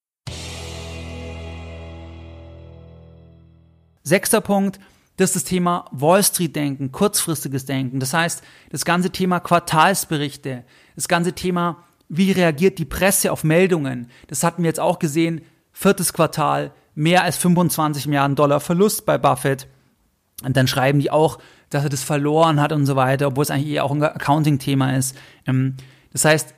[4.02, 4.80] Sechster Punkt,
[5.20, 8.00] das ist das Thema Wall Street Denken, kurzfristiges Denken.
[8.00, 14.08] Das heißt, das ganze Thema Quartalsberichte, das ganze Thema, wie reagiert die Presse auf Meldungen.
[14.28, 15.42] Das hatten wir jetzt auch gesehen.
[15.72, 19.66] Viertes Quartal, mehr als 25 Milliarden Dollar Verlust bei Buffett.
[20.42, 23.50] Und dann schreiben die auch, dass er das verloren hat und so weiter, obwohl es
[23.50, 25.14] eigentlich eher auch ein Accounting-Thema ist.
[25.46, 25.76] Ähm,
[26.14, 26.54] das heißt,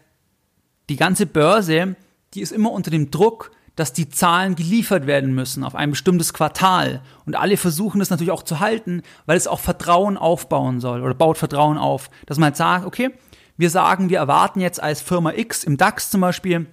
[0.88, 1.96] die ganze Börse,
[2.34, 6.34] die ist immer unter dem Druck, dass die Zahlen geliefert werden müssen auf ein bestimmtes
[6.34, 7.00] Quartal.
[7.24, 11.14] Und alle versuchen das natürlich auch zu halten, weil es auch Vertrauen aufbauen soll oder
[11.14, 12.10] baut Vertrauen auf.
[12.26, 13.10] Dass man halt sagt, okay,
[13.56, 16.66] wir sagen, wir erwarten jetzt als Firma X im DAX zum Beispiel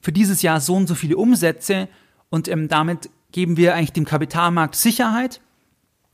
[0.00, 1.88] für dieses Jahr so und so viele Umsätze
[2.30, 5.40] und ähm, damit geben wir eigentlich dem Kapitalmarkt Sicherheit.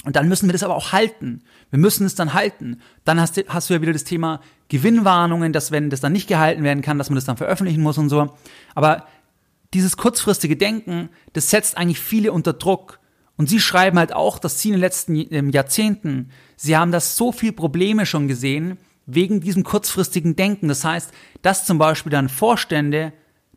[0.05, 1.43] Und dann müssen wir das aber auch halten.
[1.71, 2.81] Wir müssen es dann halten.
[3.05, 6.27] Dann hast du, hast du ja wieder das Thema Gewinnwarnungen, dass wenn das dann nicht
[6.27, 8.35] gehalten werden kann, dass man das dann veröffentlichen muss und so.
[8.75, 9.07] Aber
[9.75, 13.01] dieses kurzfristige Denken, das setzt eigentlich viele unter Druck.
[13.37, 17.17] Und sie schreiben halt auch, dass sie in den letzten ähm, Jahrzehnten, sie haben das
[17.17, 20.69] so viel Probleme schon gesehen, wegen diesem kurzfristigen Denken.
[20.69, 23.13] Das heißt, dass zum Beispiel dann Vorstände,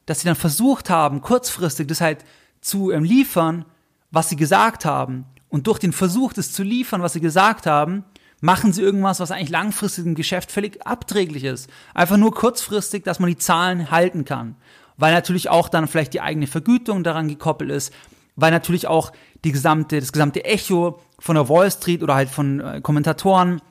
[0.05, 2.23] dass sie dann versucht haben, kurzfristig das halt
[2.61, 3.65] zu ähm, liefern,
[4.11, 5.25] was sie gesagt haben.
[5.49, 8.05] Und durch den Versuch, das zu liefern, was sie gesagt haben,
[8.41, 11.69] machen sie irgendwas, was eigentlich langfristig im Geschäft völlig abträglich ist.
[11.93, 14.55] Einfach nur kurzfristig, dass man die Zahlen halten kann
[14.97, 17.93] weil natürlich auch dann vielleicht die eigene Vergütung daran gekoppelt ist,
[18.35, 19.11] weil natürlich auch
[19.43, 23.61] die gesamte, das gesamte Echo von der Wall Street oder halt von äh, Kommentatoren,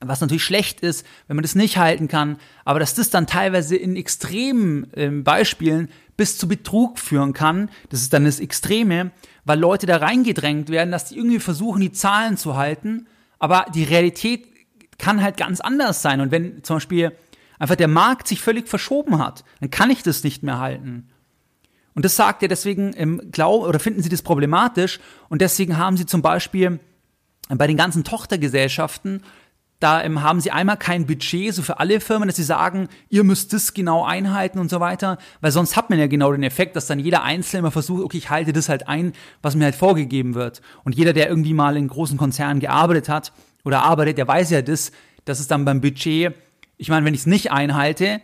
[0.00, 3.76] was natürlich schlecht ist, wenn man das nicht halten kann, aber dass das dann teilweise
[3.76, 9.10] in extremen äh, Beispielen bis zu Betrug führen kann, das ist dann das Extreme,
[9.44, 13.06] weil Leute da reingedrängt werden, dass die irgendwie versuchen, die Zahlen zu halten,
[13.38, 14.46] aber die Realität
[14.98, 16.20] kann halt ganz anders sein.
[16.20, 17.12] Und wenn zum Beispiel
[17.58, 21.08] einfach der Markt sich völlig verschoben hat, dann kann ich das nicht mehr halten.
[21.94, 25.96] Und das sagt er deswegen im Glauben oder finden sie das problematisch und deswegen haben
[25.96, 26.80] sie zum Beispiel
[27.48, 29.22] bei den ganzen Tochtergesellschaften
[29.84, 33.22] da ähm, haben sie einmal kein Budget, so für alle Firmen, dass sie sagen, ihr
[33.22, 36.74] müsst das genau einhalten und so weiter, weil sonst hat man ja genau den Effekt,
[36.74, 39.12] dass dann jeder Einzelne immer versucht, okay, ich halte das halt ein,
[39.42, 40.62] was mir halt vorgegeben wird.
[40.84, 44.62] Und jeder, der irgendwie mal in großen Konzernen gearbeitet hat oder arbeitet, der weiß ja
[44.62, 44.90] das,
[45.26, 46.34] dass es dann beim Budget
[46.76, 48.20] ich meine, wenn ich es nicht einhalte,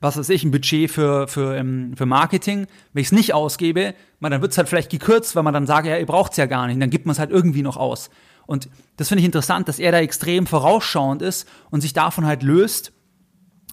[0.00, 3.94] was weiß ich, ein Budget für, für, ähm, für Marketing, wenn ich es nicht ausgebe,
[4.20, 6.46] dann wird es halt vielleicht gekürzt, weil man dann sagt, ja, ihr braucht es ja
[6.46, 8.10] gar nicht, und dann gibt man es halt irgendwie noch aus.
[8.46, 12.42] Und das finde ich interessant, dass er da extrem vorausschauend ist und sich davon halt
[12.42, 12.92] löst.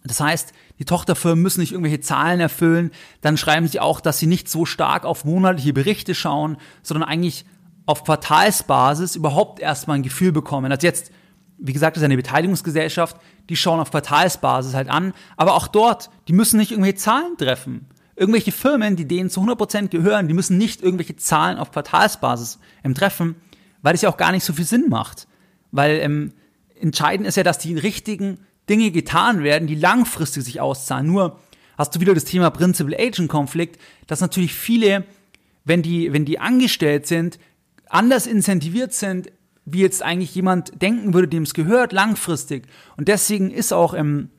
[0.03, 2.91] Das heißt, die Tochterfirmen müssen nicht irgendwelche Zahlen erfüllen.
[3.21, 7.45] Dann schreiben sie auch, dass sie nicht so stark auf monatliche Berichte schauen, sondern eigentlich
[7.85, 10.71] auf Quartalsbasis überhaupt erstmal ein Gefühl bekommen.
[10.71, 11.11] Also jetzt
[11.59, 13.17] wie gesagt, ist eine Beteiligungsgesellschaft,
[13.49, 17.87] die schauen auf Quartalsbasis halt an, aber auch dort, die müssen nicht irgendwelche Zahlen treffen.
[18.15, 22.93] Irgendwelche Firmen, die denen zu 100% gehören, die müssen nicht irgendwelche Zahlen auf Quartalsbasis ähm,
[22.93, 23.35] treffen,
[23.81, 25.27] weil es ja auch gar nicht so viel Sinn macht.
[25.71, 26.33] Weil ähm,
[26.79, 31.07] entscheidend ist ja, dass die richtigen Dinge getan werden, die langfristig sich auszahlen.
[31.07, 31.39] Nur
[31.77, 35.05] hast du wieder das Thema Principal-Agent-Konflikt, dass natürlich viele,
[35.63, 37.39] wenn die, wenn die angestellt sind,
[37.87, 39.31] anders incentiviert sind,
[39.71, 42.67] wie jetzt eigentlich jemand denken würde, dem es gehört, langfristig.
[42.97, 44.29] Und deswegen ist auch im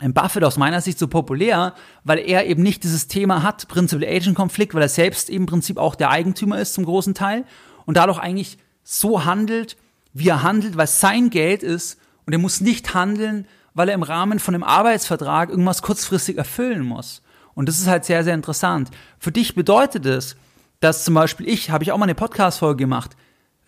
[0.00, 1.74] Buffett aus meiner Sicht so populär,
[2.04, 5.94] weil er eben nicht dieses Thema hat, Principal-Agent-Konflikt, weil er selbst eben im Prinzip auch
[5.94, 7.44] der Eigentümer ist zum großen Teil
[7.84, 9.76] und dadurch eigentlich so handelt,
[10.12, 13.94] wie er handelt, weil es sein Geld ist und er muss nicht handeln, weil er
[13.94, 17.22] im Rahmen von einem Arbeitsvertrag irgendwas kurzfristig erfüllen muss.
[17.54, 18.90] Und das ist halt sehr, sehr interessant.
[19.18, 20.36] Für dich bedeutet es,
[20.80, 23.16] dass zum Beispiel ich, habe ich auch mal eine Podcast-Folge gemacht,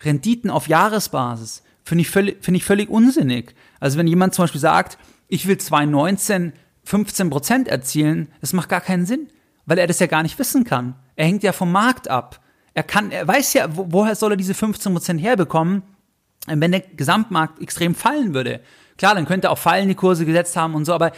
[0.03, 3.55] Renditen auf Jahresbasis finde ich, völlig, finde ich völlig unsinnig.
[3.79, 8.81] Also wenn jemand zum Beispiel sagt, ich will 2019 15 Prozent erzielen, das macht gar
[8.81, 9.27] keinen Sinn,
[9.65, 10.95] weil er das ja gar nicht wissen kann.
[11.15, 12.41] Er hängt ja vom Markt ab.
[12.73, 15.83] Er kann, er weiß ja, woher soll er diese 15 Prozent herbekommen,
[16.47, 18.61] wenn der Gesamtmarkt extrem fallen würde.
[18.97, 21.11] Klar, dann könnte er auch fallende Kurse gesetzt haben und so, aber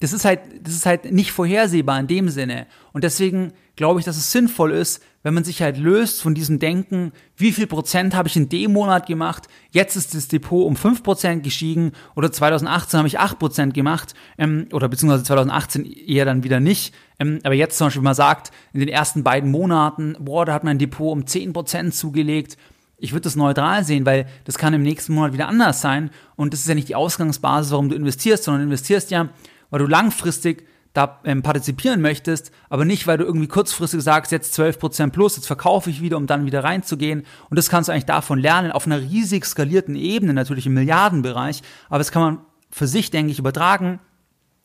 [0.00, 2.66] das ist halt, das ist halt nicht vorhersehbar in dem Sinne.
[2.92, 6.60] Und deswegen glaube ich, dass es sinnvoll ist, wenn man sich halt löst von diesem
[6.60, 10.76] Denken, wie viel Prozent habe ich in dem Monat gemacht, jetzt ist das Depot um
[10.76, 16.26] fünf Prozent gestiegen oder 2018 habe ich acht Prozent gemacht ähm, oder beziehungsweise 2018 eher
[16.26, 16.94] dann wieder nicht.
[17.18, 20.62] Ähm, aber jetzt zum Beispiel, man sagt, in den ersten beiden Monaten, boah, da hat
[20.62, 22.56] mein Depot um zehn Prozent zugelegt,
[22.96, 26.52] ich würde das neutral sehen, weil das kann im nächsten Monat wieder anders sein und
[26.52, 29.30] das ist ja nicht die Ausgangsbasis, warum du investierst, sondern investierst ja,
[29.70, 34.58] weil du langfristig da ähm, partizipieren möchtest, aber nicht, weil du irgendwie kurzfristig sagst, jetzt
[34.58, 37.24] 12% plus, jetzt verkaufe ich wieder, um dann wieder reinzugehen.
[37.50, 41.62] Und das kannst du eigentlich davon lernen, auf einer riesig skalierten Ebene, natürlich im Milliardenbereich,
[41.88, 42.38] aber das kann man
[42.70, 44.00] für sich, denke ich, übertragen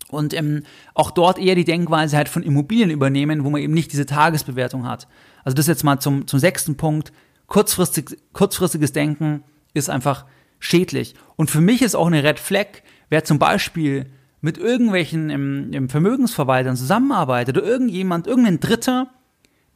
[0.09, 0.63] und ähm,
[0.93, 4.87] auch dort eher die Denkweise halt von Immobilien übernehmen, wo man eben nicht diese Tagesbewertung
[4.87, 5.07] hat.
[5.43, 7.11] Also das jetzt mal zum, zum sechsten Punkt.
[7.47, 10.25] Kurzfristig, kurzfristiges Denken ist einfach
[10.59, 11.15] schädlich.
[11.35, 12.67] Und für mich ist auch eine Red Flag,
[13.09, 19.07] wer zum Beispiel mit irgendwelchen im, im Vermögensverwaltern zusammenarbeitet oder irgendjemand, irgendein Dritter,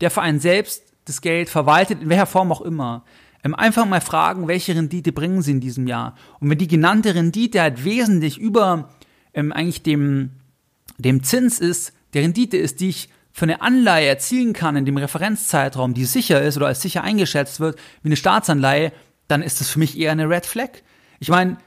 [0.01, 3.03] der für einen selbst das Geld verwaltet, in welcher Form auch immer,
[3.43, 6.15] ähm, einfach mal fragen, welche Rendite bringen sie in diesem Jahr.
[6.39, 8.89] Und wenn die genannte Rendite halt wesentlich über
[9.35, 10.31] ähm, eigentlich dem,
[10.97, 14.97] dem Zins ist, der Rendite ist, die ich für eine Anleihe erzielen kann in dem
[14.97, 18.93] Referenzzeitraum, die sicher ist oder als sicher eingeschätzt wird, wie eine Staatsanleihe,
[19.27, 20.69] dann ist das für mich eher eine Red Flag.
[21.19, 21.57] Ich meine,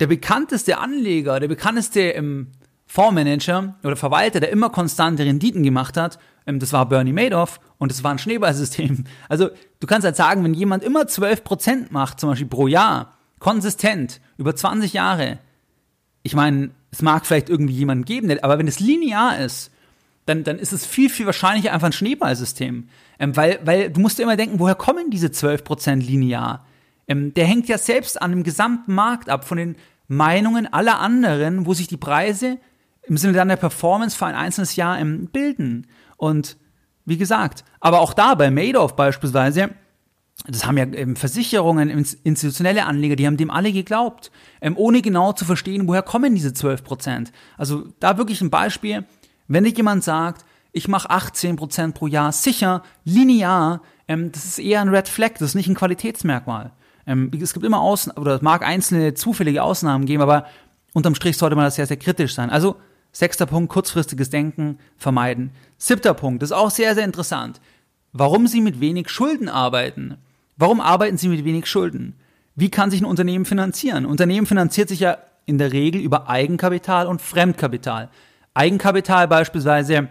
[0.00, 2.48] der bekannteste Anleger, der bekannteste ähm,
[2.86, 7.92] Fondsmanager oder Verwalter, der immer konstante Renditen gemacht hat, ähm, das war Bernie Madoff und
[7.92, 9.04] das war ein Schneeballsystem.
[9.28, 14.20] Also du kannst halt sagen, wenn jemand immer 12% macht, zum Beispiel pro Jahr, konsistent,
[14.38, 15.38] über 20 Jahre,
[16.22, 19.70] ich meine, es mag vielleicht irgendwie jemanden geben, aber wenn es linear ist,
[20.26, 22.88] dann, dann ist es viel, viel wahrscheinlicher einfach ein Schneeballsystem.
[23.18, 26.64] Ähm, weil, weil du musst dir immer denken, woher kommen diese 12% linear?
[27.10, 29.74] Ähm, der hängt ja selbst an dem gesamten Markt ab, von den
[30.06, 32.58] Meinungen aller anderen, wo sich die Preise
[33.02, 35.88] im Sinne dann der Performance für ein einzelnes Jahr ähm, bilden.
[36.16, 36.56] Und
[37.04, 39.70] wie gesagt, aber auch da bei Madoff beispielsweise,
[40.46, 45.32] das haben ja ähm, Versicherungen, institutionelle Anleger, die haben dem alle geglaubt, ähm, ohne genau
[45.32, 47.32] zu verstehen, woher kommen diese 12 Prozent.
[47.58, 49.04] Also da wirklich ein Beispiel,
[49.48, 54.60] wenn dir jemand sagt, ich mache 18 Prozent pro Jahr sicher, linear, ähm, das ist
[54.60, 56.70] eher ein Red Flag, das ist nicht ein Qualitätsmerkmal.
[57.10, 60.46] Ähm, es gibt immer Ausnahmen, oder es mag einzelne zufällige Ausnahmen geben, aber
[60.92, 62.50] unterm Strich sollte man das sehr, sehr kritisch sein.
[62.50, 62.76] Also,
[63.10, 65.50] sechster Punkt, kurzfristiges Denken vermeiden.
[65.76, 67.60] Siebter Punkt, das ist auch sehr, sehr interessant.
[68.12, 70.18] Warum Sie mit wenig Schulden arbeiten.
[70.56, 72.14] Warum arbeiten Sie mit wenig Schulden?
[72.54, 74.04] Wie kann sich ein Unternehmen finanzieren?
[74.04, 78.08] Ein Unternehmen finanziert sich ja in der Regel über Eigenkapital und Fremdkapital.
[78.54, 80.08] Eigenkapital beispielsweise,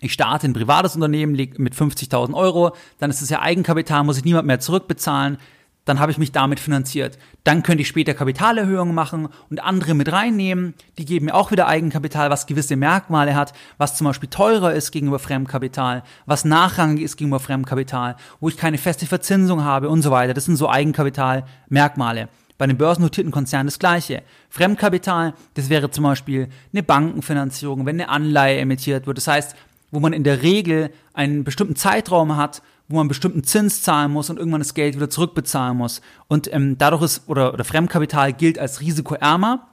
[0.00, 4.24] ich starte ein privates Unternehmen mit 50.000 Euro, dann ist es ja Eigenkapital, muss ich
[4.24, 5.38] niemand mehr zurückbezahlen
[5.84, 7.18] dann habe ich mich damit finanziert.
[7.44, 10.74] Dann könnte ich später Kapitalerhöhungen machen und andere mit reinnehmen.
[10.98, 14.92] Die geben mir auch wieder Eigenkapital, was gewisse Merkmale hat, was zum Beispiel teurer ist
[14.92, 20.10] gegenüber Fremdkapital, was nachrangig ist gegenüber Fremdkapital, wo ich keine feste Verzinsung habe und so
[20.10, 20.34] weiter.
[20.34, 22.28] Das sind so Eigenkapitalmerkmale.
[22.58, 24.22] Bei einem börsennotierten Konzern das gleiche.
[24.50, 29.16] Fremdkapital, das wäre zum Beispiel eine Bankenfinanzierung, wenn eine Anleihe emittiert wird.
[29.16, 29.56] Das heißt,
[29.90, 34.30] wo man in der Regel einen bestimmten Zeitraum hat, wo man bestimmten Zins zahlen muss
[34.30, 36.00] und irgendwann das Geld wieder zurückbezahlen muss.
[36.26, 39.68] Und ähm, dadurch ist, oder, oder Fremdkapital gilt als risikoärmer,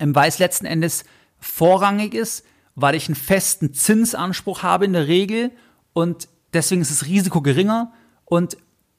[0.00, 1.04] ähm, weil es letzten Endes
[1.38, 5.50] vorrangig ist, weil ich einen festen Zinsanspruch habe in der Regel
[5.92, 7.92] und deswegen ist das Risiko geringer
[8.24, 8.56] und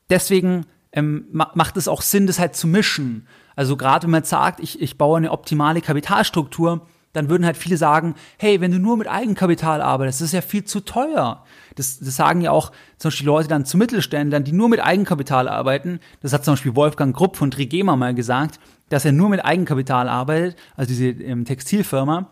[0.10, 3.28] deswegen ähm, macht es auch Sinn, das halt zu mischen.
[3.56, 7.78] Also gerade wenn man sagt, ich, ich baue eine optimale Kapitalstruktur, dann würden halt viele
[7.78, 11.44] sagen, hey, wenn du nur mit Eigenkapital arbeitest, das ist ja viel zu teuer.
[11.76, 15.48] Das, das sagen ja auch zum Beispiel Leute dann zu Mittelständlern, die nur mit Eigenkapital
[15.48, 16.00] arbeiten.
[16.22, 20.08] Das hat zum Beispiel Wolfgang Grupp von Trigema mal gesagt, dass er nur mit Eigenkapital
[20.08, 22.30] arbeitet, also diese ähm, Textilfirma.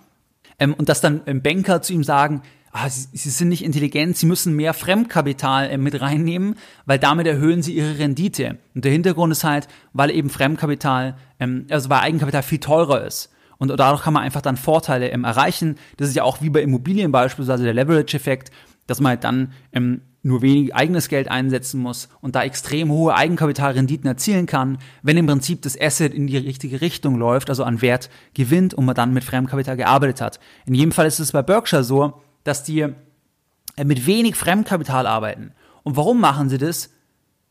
[0.59, 4.17] Ähm, und dass dann ähm, Banker zu ihm sagen, ah, sie, sie, sind nicht intelligent,
[4.17, 8.57] sie müssen mehr Fremdkapital äh, mit reinnehmen, weil damit erhöhen sie ihre Rendite.
[8.75, 13.31] Und der Hintergrund ist halt, weil eben Fremdkapital, ähm, also weil Eigenkapital viel teurer ist.
[13.57, 15.77] Und dadurch kann man einfach dann Vorteile ähm, erreichen.
[15.97, 18.51] Das ist ja auch wie bei Immobilien beispielsweise der Leverage-Effekt,
[18.85, 23.15] dass man halt dann ähm, nur wenig eigenes Geld einsetzen muss und da extrem hohe
[23.15, 27.81] Eigenkapitalrenditen erzielen kann, wenn im Prinzip das Asset in die richtige Richtung läuft, also an
[27.81, 30.39] Wert gewinnt und man dann mit Fremdkapital gearbeitet hat.
[30.65, 35.53] In jedem Fall ist es bei Berkshire so, dass die äh, mit wenig Fremdkapital arbeiten.
[35.83, 36.89] Und warum machen sie das?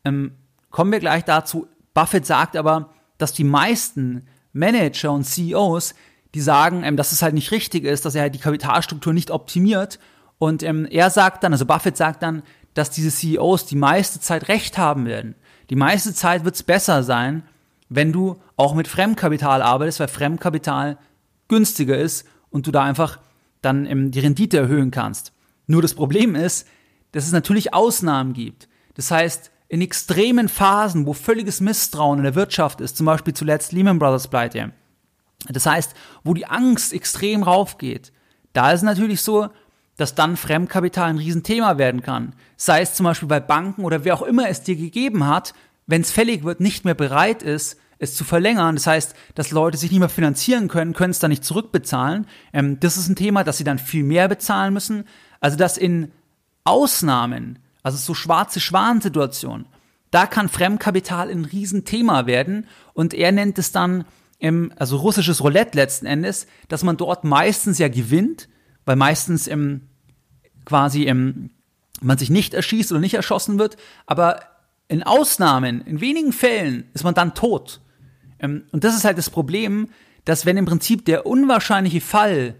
[0.05, 0.33] Ähm,
[0.69, 1.67] kommen wir gleich dazu.
[1.93, 5.95] Buffett sagt aber, dass die meisten Manager und CEOs,
[6.33, 9.31] die sagen, ähm, dass es halt nicht richtig ist, dass er halt die Kapitalstruktur nicht
[9.31, 9.99] optimiert.
[10.37, 12.43] Und ähm, er sagt dann, also Buffett sagt dann,
[12.73, 15.35] dass diese CEOs die meiste Zeit recht haben werden.
[15.69, 17.43] Die meiste Zeit wird es besser sein,
[17.89, 20.97] wenn du auch mit Fremdkapital arbeitest, weil Fremdkapital
[21.47, 23.19] günstiger ist und du da einfach
[23.61, 25.33] dann ähm, die Rendite erhöhen kannst.
[25.65, 26.67] Nur das Problem ist,
[27.11, 28.67] dass es natürlich Ausnahmen gibt.
[28.95, 33.71] Das heißt, in extremen Phasen, wo völliges Misstrauen in der Wirtschaft ist, zum Beispiel zuletzt
[33.71, 34.71] Lehman Brothers Pleite,
[35.49, 38.11] das heißt, wo die Angst extrem raufgeht,
[38.53, 39.49] da ist es natürlich so,
[39.97, 42.33] dass dann Fremdkapital ein Riesenthema werden kann.
[42.55, 45.53] Sei es zum Beispiel bei Banken oder wer auch immer es dir gegeben hat,
[45.87, 48.75] wenn es fällig wird, nicht mehr bereit ist, es zu verlängern.
[48.75, 52.27] Das heißt, dass Leute sich nicht mehr finanzieren können, können es dann nicht zurückbezahlen.
[52.53, 55.05] Ähm, das ist ein Thema, dass sie dann viel mehr bezahlen müssen.
[55.39, 56.11] Also dass in
[56.63, 59.65] Ausnahmen, also so schwarze Schwan-Situationen,
[60.11, 62.67] da kann Fremdkapital ein Riesenthema werden.
[62.93, 64.03] Und er nennt es dann,
[64.41, 68.49] ähm, also russisches Roulette letzten Endes, dass man dort meistens ja gewinnt,
[68.85, 69.87] weil meistens im,
[70.65, 71.51] quasi im,
[72.01, 74.41] man sich nicht erschießt oder nicht erschossen wird, aber
[74.89, 77.81] in Ausnahmen, in wenigen Fällen ist man dann tot.
[78.39, 79.89] Ähm, und das ist halt das Problem,
[80.25, 82.55] dass wenn im Prinzip der unwahrscheinliche Fall,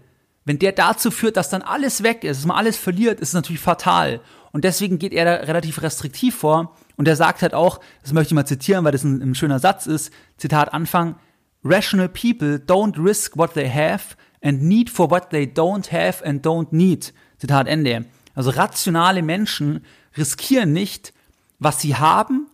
[0.46, 3.34] wenn der dazu führt, dass dann alles weg ist, dass man alles verliert, ist es
[3.34, 4.20] natürlich fatal.
[4.52, 6.76] Und deswegen geht er da relativ restriktiv vor.
[6.96, 9.58] Und er sagt halt auch, das möchte ich mal zitieren, weil das ein, ein schöner
[9.58, 11.16] Satz ist, Zitat Anfang,
[11.64, 16.46] Rational people don't risk what they have and need for what they don't have and
[16.46, 17.12] don't need.
[17.38, 18.04] Zitat Ende.
[18.34, 19.84] Also rationale Menschen
[20.16, 21.12] riskieren nicht,
[21.58, 22.48] was sie haben,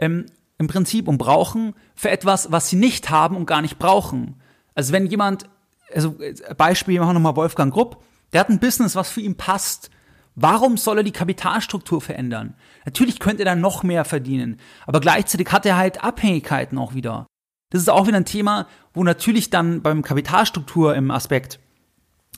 [0.00, 0.26] ähm,
[0.58, 4.40] im Prinzip und brauchen, für etwas, was sie nicht haben und gar nicht brauchen.
[4.74, 5.48] Also wenn jemand,
[5.94, 6.16] also
[6.56, 8.02] Beispiel, wir machen nochmal Wolfgang Grupp,
[8.32, 9.90] der hat ein Business, was für ihn passt.
[10.36, 12.54] Warum soll er die Kapitalstruktur verändern?
[12.84, 17.26] Natürlich könnte er dann noch mehr verdienen, aber gleichzeitig hat er halt Abhängigkeiten auch wieder.
[17.70, 21.58] Das ist auch wieder ein Thema, wo natürlich dann beim Kapitalstruktur im Aspekt,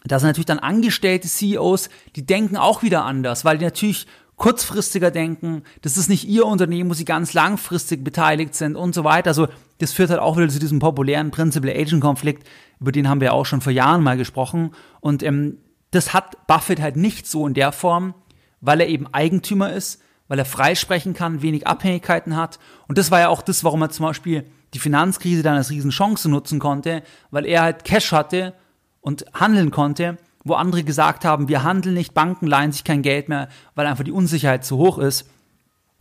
[0.04, 4.06] da sind natürlich dann angestellte CEOs, die denken auch wieder anders, weil die natürlich
[4.36, 9.02] kurzfristiger denken, das ist nicht ihr Unternehmen, wo sie ganz langfristig beteiligt sind und so
[9.02, 9.30] weiter.
[9.30, 13.44] Also das führt halt auch wieder zu diesem populären Principal-Agent-Konflikt, über den haben wir auch
[13.44, 14.70] schon vor Jahren mal gesprochen.
[15.00, 15.58] Und ähm,
[15.90, 18.14] das hat Buffett halt nicht so in der Form,
[18.60, 22.58] weil er eben Eigentümer ist, weil er freisprechen kann, wenig Abhängigkeiten hat.
[22.86, 26.28] Und das war ja auch das, warum er zum Beispiel die Finanzkrise dann als Riesenchance
[26.28, 28.54] nutzen konnte, weil er halt Cash hatte
[29.00, 33.28] und handeln konnte, wo andere gesagt haben, wir handeln nicht, Banken leihen sich kein Geld
[33.28, 35.28] mehr, weil einfach die Unsicherheit zu hoch ist.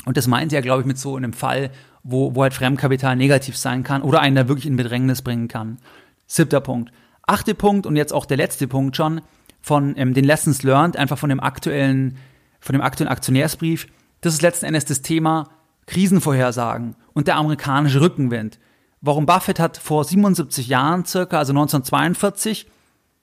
[0.05, 1.71] Und das meint er, glaube ich, mit so einem Fall,
[2.03, 5.79] wo, wo halt Fremdkapital negativ sein kann oder einen da wirklich in Bedrängnis bringen kann.
[6.27, 6.91] Siebter Punkt.
[7.23, 9.21] Achte Punkt und jetzt auch der letzte Punkt schon
[9.61, 12.17] von ähm, den Lessons learned, einfach von dem aktuellen,
[12.59, 13.87] von dem aktuellen Aktionärsbrief.
[14.21, 15.49] Das ist letzten Endes das Thema
[15.85, 18.59] Krisenvorhersagen und der amerikanische Rückenwind.
[19.01, 22.67] Warren Buffett hat vor 77 Jahren circa, also 1942,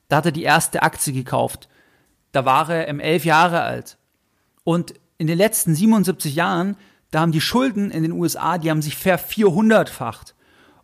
[0.09, 1.68] da hat er die erste Aktie gekauft.
[2.33, 3.99] Da war er ähm, elf Jahre alt.
[4.64, 6.77] Und in den letzten 77 Jahren,
[7.11, 10.35] da haben die Schulden in den USA, die haben sich ver 400-facht.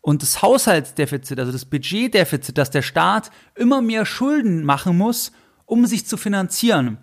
[0.01, 5.33] Und das Haushaltsdefizit, also das Budgetdefizit, dass der Staat immer mehr Schulden machen muss,
[5.71, 6.99] um sich zu finanzieren.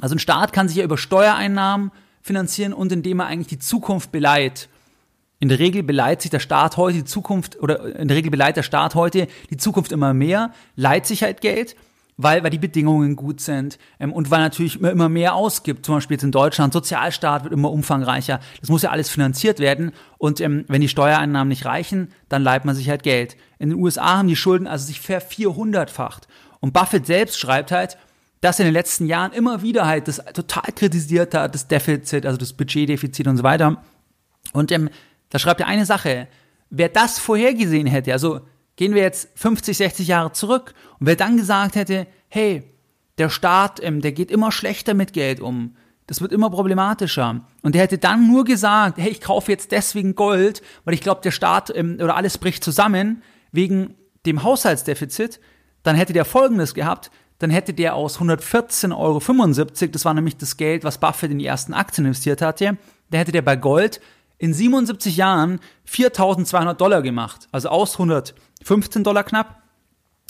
[0.00, 4.12] Also ein Staat kann sich ja über Steuereinnahmen finanzieren und indem er eigentlich die Zukunft
[4.12, 4.68] beleiht.
[5.38, 8.56] In der Regel beleiht sich der Staat heute die Zukunft, oder in der Regel beleiht
[8.56, 11.76] der Staat heute die Zukunft immer mehr, leiht sich halt Geld,
[12.18, 15.84] weil, weil die Bedingungen gut sind ähm, und weil natürlich immer, immer mehr ausgibt.
[15.84, 18.40] Zum Beispiel jetzt in Deutschland, Sozialstaat wird immer umfangreicher.
[18.60, 22.64] Das muss ja alles finanziert werden und ähm, wenn die Steuereinnahmen nicht reichen, dann leiht
[22.64, 23.36] man sich halt Geld.
[23.58, 26.28] In den USA haben die Schulden also sich ver 400-facht.
[26.60, 27.96] Und Buffett selbst schreibt halt,
[28.40, 32.38] dass in den letzten Jahren immer wieder halt das total kritisiert hat, das Defizit, also
[32.38, 33.82] das Budgetdefizit und so weiter.
[34.52, 34.90] Und ähm,
[35.30, 36.28] da schreibt er eine Sache,
[36.70, 38.40] wer das vorhergesehen hätte, also
[38.76, 42.62] gehen wir jetzt 50, 60 Jahre zurück und wer dann gesagt hätte, hey,
[43.18, 45.74] der Staat, ähm, der geht immer schlechter mit Geld um,
[46.06, 47.44] das wird immer problematischer.
[47.62, 51.22] Und der hätte dann nur gesagt, hey, ich kaufe jetzt deswegen Gold, weil ich glaube,
[51.22, 53.94] der Staat ähm, oder alles bricht zusammen wegen
[54.24, 55.40] dem Haushaltsdefizit,
[55.86, 60.56] dann hätte der Folgendes gehabt, dann hätte der aus 114,75 Euro, das war nämlich das
[60.56, 62.76] Geld, was Buffett in die ersten Aktien investiert hatte,
[63.10, 64.00] da hätte der bei Gold
[64.38, 67.48] in 77 Jahren 4.200 Dollar gemacht.
[67.52, 69.62] Also aus 115 Dollar knapp,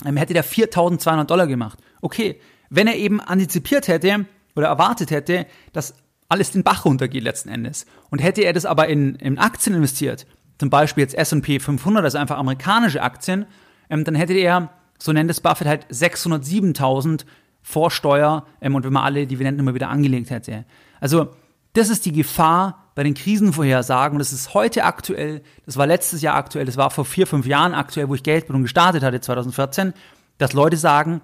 [0.05, 1.79] ähm, hätte der 4.200 Dollar gemacht.
[2.01, 2.39] Okay,
[2.69, 5.95] wenn er eben antizipiert hätte oder erwartet hätte, dass
[6.29, 7.85] alles den Bach runtergeht letzten Endes.
[8.09, 10.27] Und hätte er das aber in, in Aktien investiert,
[10.59, 13.45] zum Beispiel jetzt S&P 500, also einfach amerikanische Aktien,
[13.89, 17.25] ähm, dann hätte er, so nennt es Buffett, halt 607.000
[17.61, 20.65] vor Steuer ähm, und wenn man alle Dividenden immer wieder angelegt hätte.
[20.99, 21.29] Also
[21.73, 24.17] das ist die Gefahr bei den Krisenvorhersagen.
[24.17, 27.73] Das ist heute aktuell, das war letztes Jahr aktuell, das war vor vier, fünf Jahren
[27.73, 29.93] aktuell, wo ich Geldbildung gestartet hatte, 2014,
[30.39, 31.21] dass Leute sagen,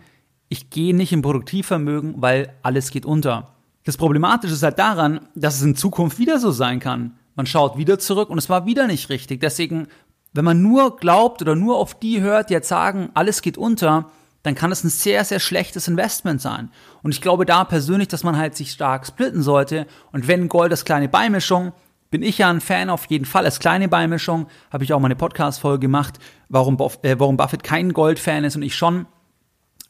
[0.49, 3.55] ich gehe nicht im Produktivvermögen, weil alles geht unter.
[3.85, 7.17] Das Problematische ist halt daran, dass es in Zukunft wieder so sein kann.
[7.35, 9.41] Man schaut wieder zurück und es war wieder nicht richtig.
[9.41, 9.87] Deswegen,
[10.33, 14.09] wenn man nur glaubt oder nur auf die hört, die jetzt sagen, alles geht unter,
[14.41, 16.69] dann kann es ein sehr, sehr schlechtes Investment sein.
[17.01, 19.87] Und ich glaube da persönlich, dass man halt sich stark splitten sollte.
[20.11, 21.71] Und wenn Gold als kleine Beimischung,
[22.11, 25.07] bin ich ja ein Fan auf jeden Fall als kleine Beimischung, habe ich auch mal
[25.07, 26.19] eine Podcast-Folge gemacht,
[26.49, 29.07] warum, äh, warum Buffett kein Gold-Fan ist und ich schon,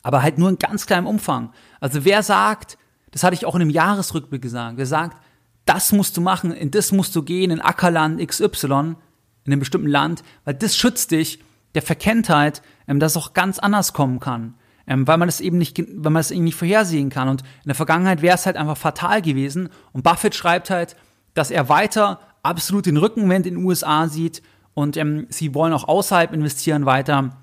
[0.04, 1.52] aber halt nur in ganz kleinem Umfang.
[1.82, 2.78] Also wer sagt,
[3.12, 5.18] das hatte ich auch in einem Jahresrückblick gesagt, wer sagt,
[5.66, 8.96] das musst du machen, in das musst du gehen, in Ackerland XY,
[9.46, 11.40] in einem bestimmten Land, weil das schützt dich
[11.76, 14.56] der Verkenntheit, ähm, dass es auch ganz anders kommen kann.
[14.86, 17.30] Ähm, weil man das eben nicht, weil man das eben vorhersehen kann.
[17.30, 19.70] Und in der Vergangenheit wäre es halt einfach fatal gewesen.
[19.94, 20.96] Und Buffett schreibt halt,
[21.34, 24.42] dass er weiter absolut den Rückenwind in den USA sieht
[24.74, 27.38] und ähm, sie wollen auch außerhalb investieren weiter.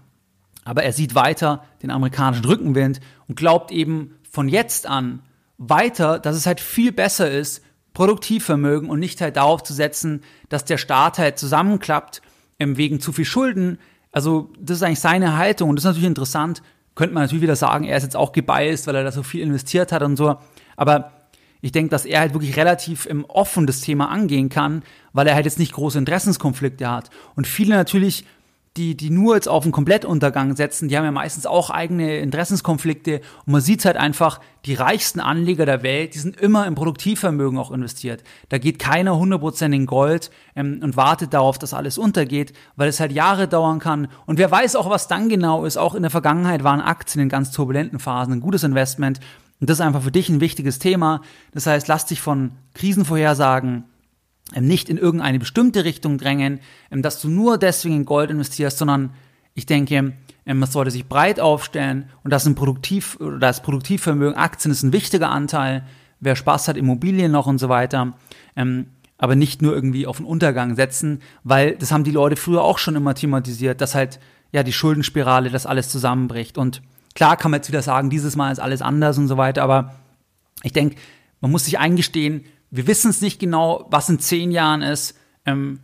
[0.64, 5.22] Aber er sieht weiter den amerikanischen Rückenwind und glaubt eben von jetzt an
[5.56, 7.62] weiter, dass es halt viel besser ist,
[8.00, 12.22] Produktivvermögen und nicht halt darauf zu setzen, dass der Staat halt zusammenklappt
[12.58, 13.78] ähm, wegen zu viel Schulden,
[14.10, 16.62] also, das ist eigentlich seine Haltung und das ist natürlich interessant.
[16.94, 19.42] Könnte man natürlich wieder sagen, er ist jetzt auch gebiased, weil er da so viel
[19.42, 20.36] investiert hat und so.
[20.76, 21.12] Aber
[21.60, 24.82] ich denke, dass er halt wirklich relativ im Offen das Thema angehen kann,
[25.12, 27.10] weil er halt jetzt nicht große Interessenskonflikte hat.
[27.36, 28.24] Und viele natürlich
[28.76, 33.20] die, die nur jetzt auf einen Komplettuntergang setzen, die haben ja meistens auch eigene Interessenskonflikte
[33.44, 37.58] und man sieht halt einfach, die reichsten Anleger der Welt, die sind immer im Produktivvermögen
[37.58, 38.22] auch investiert.
[38.48, 43.00] Da geht keiner 100% in Gold ähm, und wartet darauf, dass alles untergeht, weil es
[43.00, 44.06] halt Jahre dauern kann.
[44.26, 45.78] Und wer weiß auch, was dann genau ist.
[45.78, 49.18] Auch in der Vergangenheit waren Aktien in ganz turbulenten Phasen ein gutes Investment.
[49.60, 51.22] Und das ist einfach für dich ein wichtiges Thema.
[51.52, 53.84] Das heißt, lass dich von Krisenvorhersagen
[54.58, 59.10] nicht in irgendeine bestimmte Richtung drängen, ähm, dass du nur deswegen in Gold investierst, sondern
[59.54, 60.14] ich denke,
[60.46, 64.92] ähm, man sollte sich breit aufstellen und das ein Produktiv, das Produktivvermögen, Aktien ist ein
[64.92, 65.84] wichtiger Anteil,
[66.20, 68.14] wer Spaß hat, Immobilien noch und so weiter,
[69.16, 72.76] aber nicht nur irgendwie auf den Untergang setzen, weil das haben die Leute früher auch
[72.76, 74.20] schon immer thematisiert, dass halt
[74.52, 76.58] ja die Schuldenspirale, das alles zusammenbricht.
[76.58, 76.82] Und
[77.14, 79.94] klar kann man jetzt wieder sagen, dieses Mal ist alles anders und so weiter, aber
[80.62, 80.96] ich denke,
[81.40, 85.80] man muss sich eingestehen, wir wissen es nicht genau, was in zehn Jahren ist, ähm,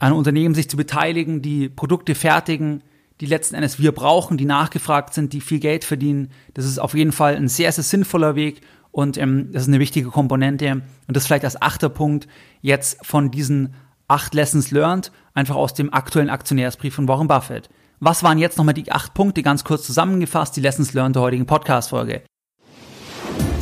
[0.00, 2.82] an Unternehmen sich zu beteiligen, die Produkte fertigen,
[3.20, 6.30] die letzten Endes wir brauchen, die nachgefragt sind, die viel Geld verdienen.
[6.54, 9.78] Das ist auf jeden Fall ein sehr, sehr sinnvoller Weg und ähm, das ist eine
[9.78, 10.82] wichtige Komponente.
[11.06, 12.26] Und das vielleicht als achter Punkt
[12.62, 13.74] jetzt von diesen
[14.08, 17.68] acht Lessons learned, einfach aus dem aktuellen Aktionärsbrief von Warren Buffett.
[18.00, 21.46] Was waren jetzt nochmal die acht Punkte, ganz kurz zusammengefasst, die Lessons learned der heutigen
[21.46, 22.22] Podcast-Folge?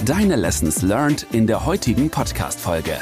[0.05, 2.97] Deine Lessons learned in der heutigen Podcast-Folge.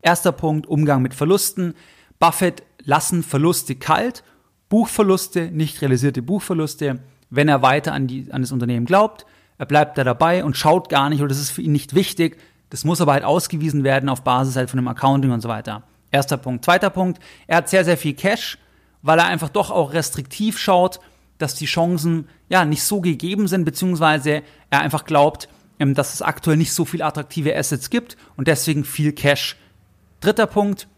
[0.00, 1.74] Erster Punkt, Umgang mit Verlusten.
[2.18, 4.24] Buffett lassen Verluste kalt,
[4.68, 7.00] Buchverluste, nicht realisierte Buchverluste,
[7.30, 9.26] wenn er weiter an, die, an das Unternehmen glaubt.
[9.58, 12.38] Er bleibt da dabei und schaut gar nicht, oder das ist für ihn nicht wichtig.
[12.70, 15.82] Das muss aber halt ausgewiesen werden auf Basis halt von dem Accounting und so weiter.
[16.10, 16.64] Erster Punkt.
[16.64, 18.58] Zweiter Punkt, er hat sehr, sehr viel Cash,
[19.02, 21.00] weil er einfach doch auch restriktiv schaut,
[21.38, 26.22] dass die Chancen ja nicht so gegeben sind, beziehungsweise er einfach glaubt, ähm, dass es
[26.22, 29.56] aktuell nicht so viele attraktive Assets gibt und deswegen viel Cash.
[30.20, 30.88] Dritter Punkt.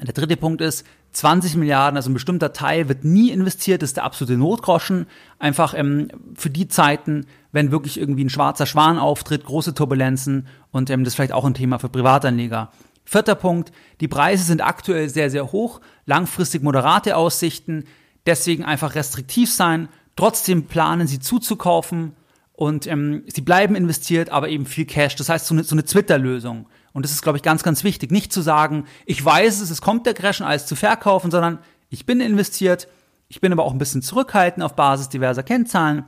[0.00, 4.04] Der dritte Punkt ist, 20 Milliarden, also ein bestimmter Teil wird nie investiert, ist der
[4.04, 5.06] absolute Notgroschen.
[5.38, 10.90] Einfach ähm, für die Zeiten, wenn wirklich irgendwie ein schwarzer Schwan auftritt, große Turbulenzen und
[10.90, 12.70] ähm, das ist vielleicht auch ein Thema für Privatanleger.
[13.06, 17.84] Vierter Punkt, die Preise sind aktuell sehr, sehr hoch, langfristig moderate Aussichten,
[18.26, 22.12] deswegen einfach restriktiv sein, trotzdem planen sie zuzukaufen,
[22.56, 25.14] und ähm, sie bleiben investiert, aber eben viel Cash.
[25.16, 26.66] Das heißt, so eine, so eine Twitter-Lösung.
[26.94, 28.10] Und das ist, glaube ich, ganz, ganz wichtig.
[28.10, 31.58] Nicht zu sagen, ich weiß es, es kommt der Crash und alles zu verkaufen, sondern
[31.90, 32.88] ich bin investiert,
[33.28, 36.06] ich bin aber auch ein bisschen zurückhaltend auf Basis diverser Kennzahlen.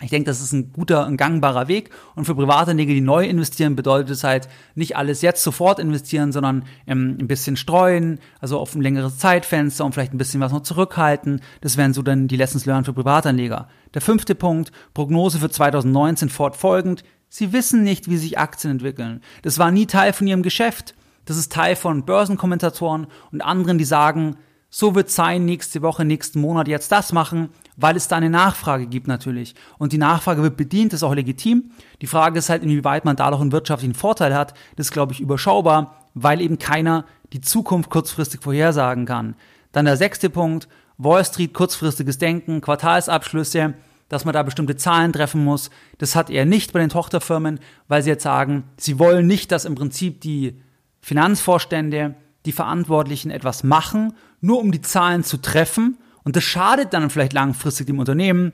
[0.00, 1.90] Ich denke, das ist ein guter, ein gangbarer Weg.
[2.14, 6.64] Und für Privatanleger, die neu investieren, bedeutet es halt nicht alles jetzt sofort investieren, sondern
[6.86, 10.62] ähm, ein bisschen streuen, also auf ein längeres Zeitfenster und vielleicht ein bisschen was noch
[10.62, 11.40] zurückhalten.
[11.60, 13.68] Das wären so dann die Lessons learned für Privatanleger.
[13.94, 17.02] Der fünfte Punkt, Prognose für 2019 fortfolgend.
[17.28, 19.20] Sie wissen nicht, wie sich Aktien entwickeln.
[19.42, 20.94] Das war nie Teil von ihrem Geschäft.
[21.24, 24.36] Das ist Teil von Börsenkommentatoren und anderen, die sagen,
[24.70, 28.86] so wird sein, nächste Woche, nächsten Monat jetzt das machen, weil es da eine Nachfrage
[28.86, 29.54] gibt natürlich.
[29.78, 31.70] Und die Nachfrage wird bedient, ist auch legitim.
[32.02, 34.52] Die Frage ist halt, inwieweit man da noch einen wirtschaftlichen Vorteil hat.
[34.76, 39.36] Das ist, glaube ich, überschaubar, weil eben keiner die Zukunft kurzfristig vorhersagen kann.
[39.72, 43.74] Dann der sechste Punkt, Wall Street kurzfristiges Denken, Quartalsabschlüsse,
[44.08, 45.70] dass man da bestimmte Zahlen treffen muss.
[45.98, 49.64] Das hat er nicht bei den Tochterfirmen, weil sie jetzt sagen, sie wollen nicht, dass
[49.64, 50.60] im Prinzip die
[51.00, 52.16] Finanzvorstände
[52.46, 55.98] die Verantwortlichen etwas machen, nur um die Zahlen zu treffen.
[56.24, 58.52] Und das schadet dann vielleicht langfristig dem Unternehmen.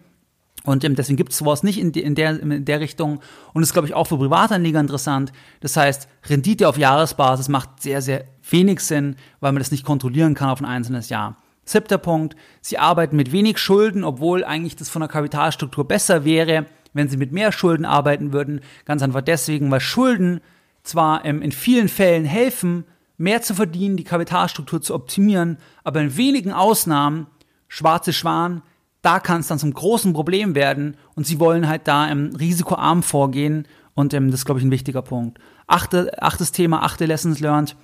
[0.64, 3.20] Und deswegen gibt es sowas nicht in, in, der, in der Richtung.
[3.52, 5.32] Und das ist, glaube ich, auch für Privatanleger interessant.
[5.60, 10.34] Das heißt, Rendite auf Jahresbasis macht sehr, sehr wenig Sinn, weil man das nicht kontrollieren
[10.34, 11.36] kann auf ein einzelnes Jahr.
[11.66, 16.66] Siebter Punkt, sie arbeiten mit wenig Schulden, obwohl eigentlich das von der Kapitalstruktur besser wäre,
[16.92, 18.60] wenn sie mit mehr Schulden arbeiten würden.
[18.84, 20.40] Ganz einfach deswegen, weil Schulden
[20.82, 22.84] zwar ähm, in vielen Fällen helfen,
[23.24, 27.26] mehr zu verdienen, die Kapitalstruktur zu optimieren, aber in wenigen Ausnahmen,
[27.66, 28.62] schwarze Schwan,
[29.02, 33.02] da kann es dann zum großen Problem werden und sie wollen halt da ähm, risikoarm
[33.02, 35.38] vorgehen und ähm, das ist, glaube ich, ein wichtiger Punkt.
[35.66, 37.76] Achte, achtes Thema, achte Lessons learned,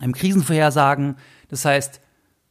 [0.00, 1.16] im Krisenvorhersagen,
[1.48, 2.00] das heißt,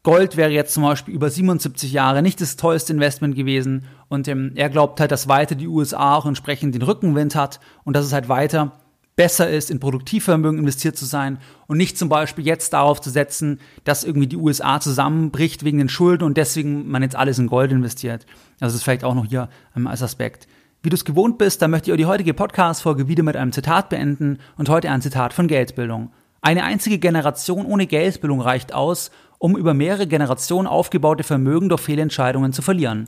[0.03, 4.53] Gold wäre jetzt zum Beispiel über 77 Jahre nicht das tollste Investment gewesen und ähm,
[4.55, 8.13] er glaubt halt, dass weiter die USA auch entsprechend den Rückenwind hat und dass es
[8.13, 8.72] halt weiter
[9.18, 13.59] besser ist, in Produktivvermögen investiert zu sein und nicht zum Beispiel jetzt darauf zu setzen,
[13.84, 17.72] dass irgendwie die USA zusammenbricht wegen den Schulden und deswegen man jetzt alles in Gold
[17.72, 18.26] investiert.
[18.59, 20.47] Also das ist vielleicht auch noch hier ähm, als Aspekt.
[20.84, 23.51] Wie du es gewohnt bist, dann möchte ich auch die heutige Podcast-Folge wieder mit einem
[23.51, 26.11] Zitat beenden und heute ein Zitat von Geldbildung.
[26.41, 29.09] Eine einzige Generation ohne Geldbildung reicht aus,
[29.39, 33.07] um über mehrere Generationen aufgebaute Vermögen durch Fehlentscheidungen zu verlieren.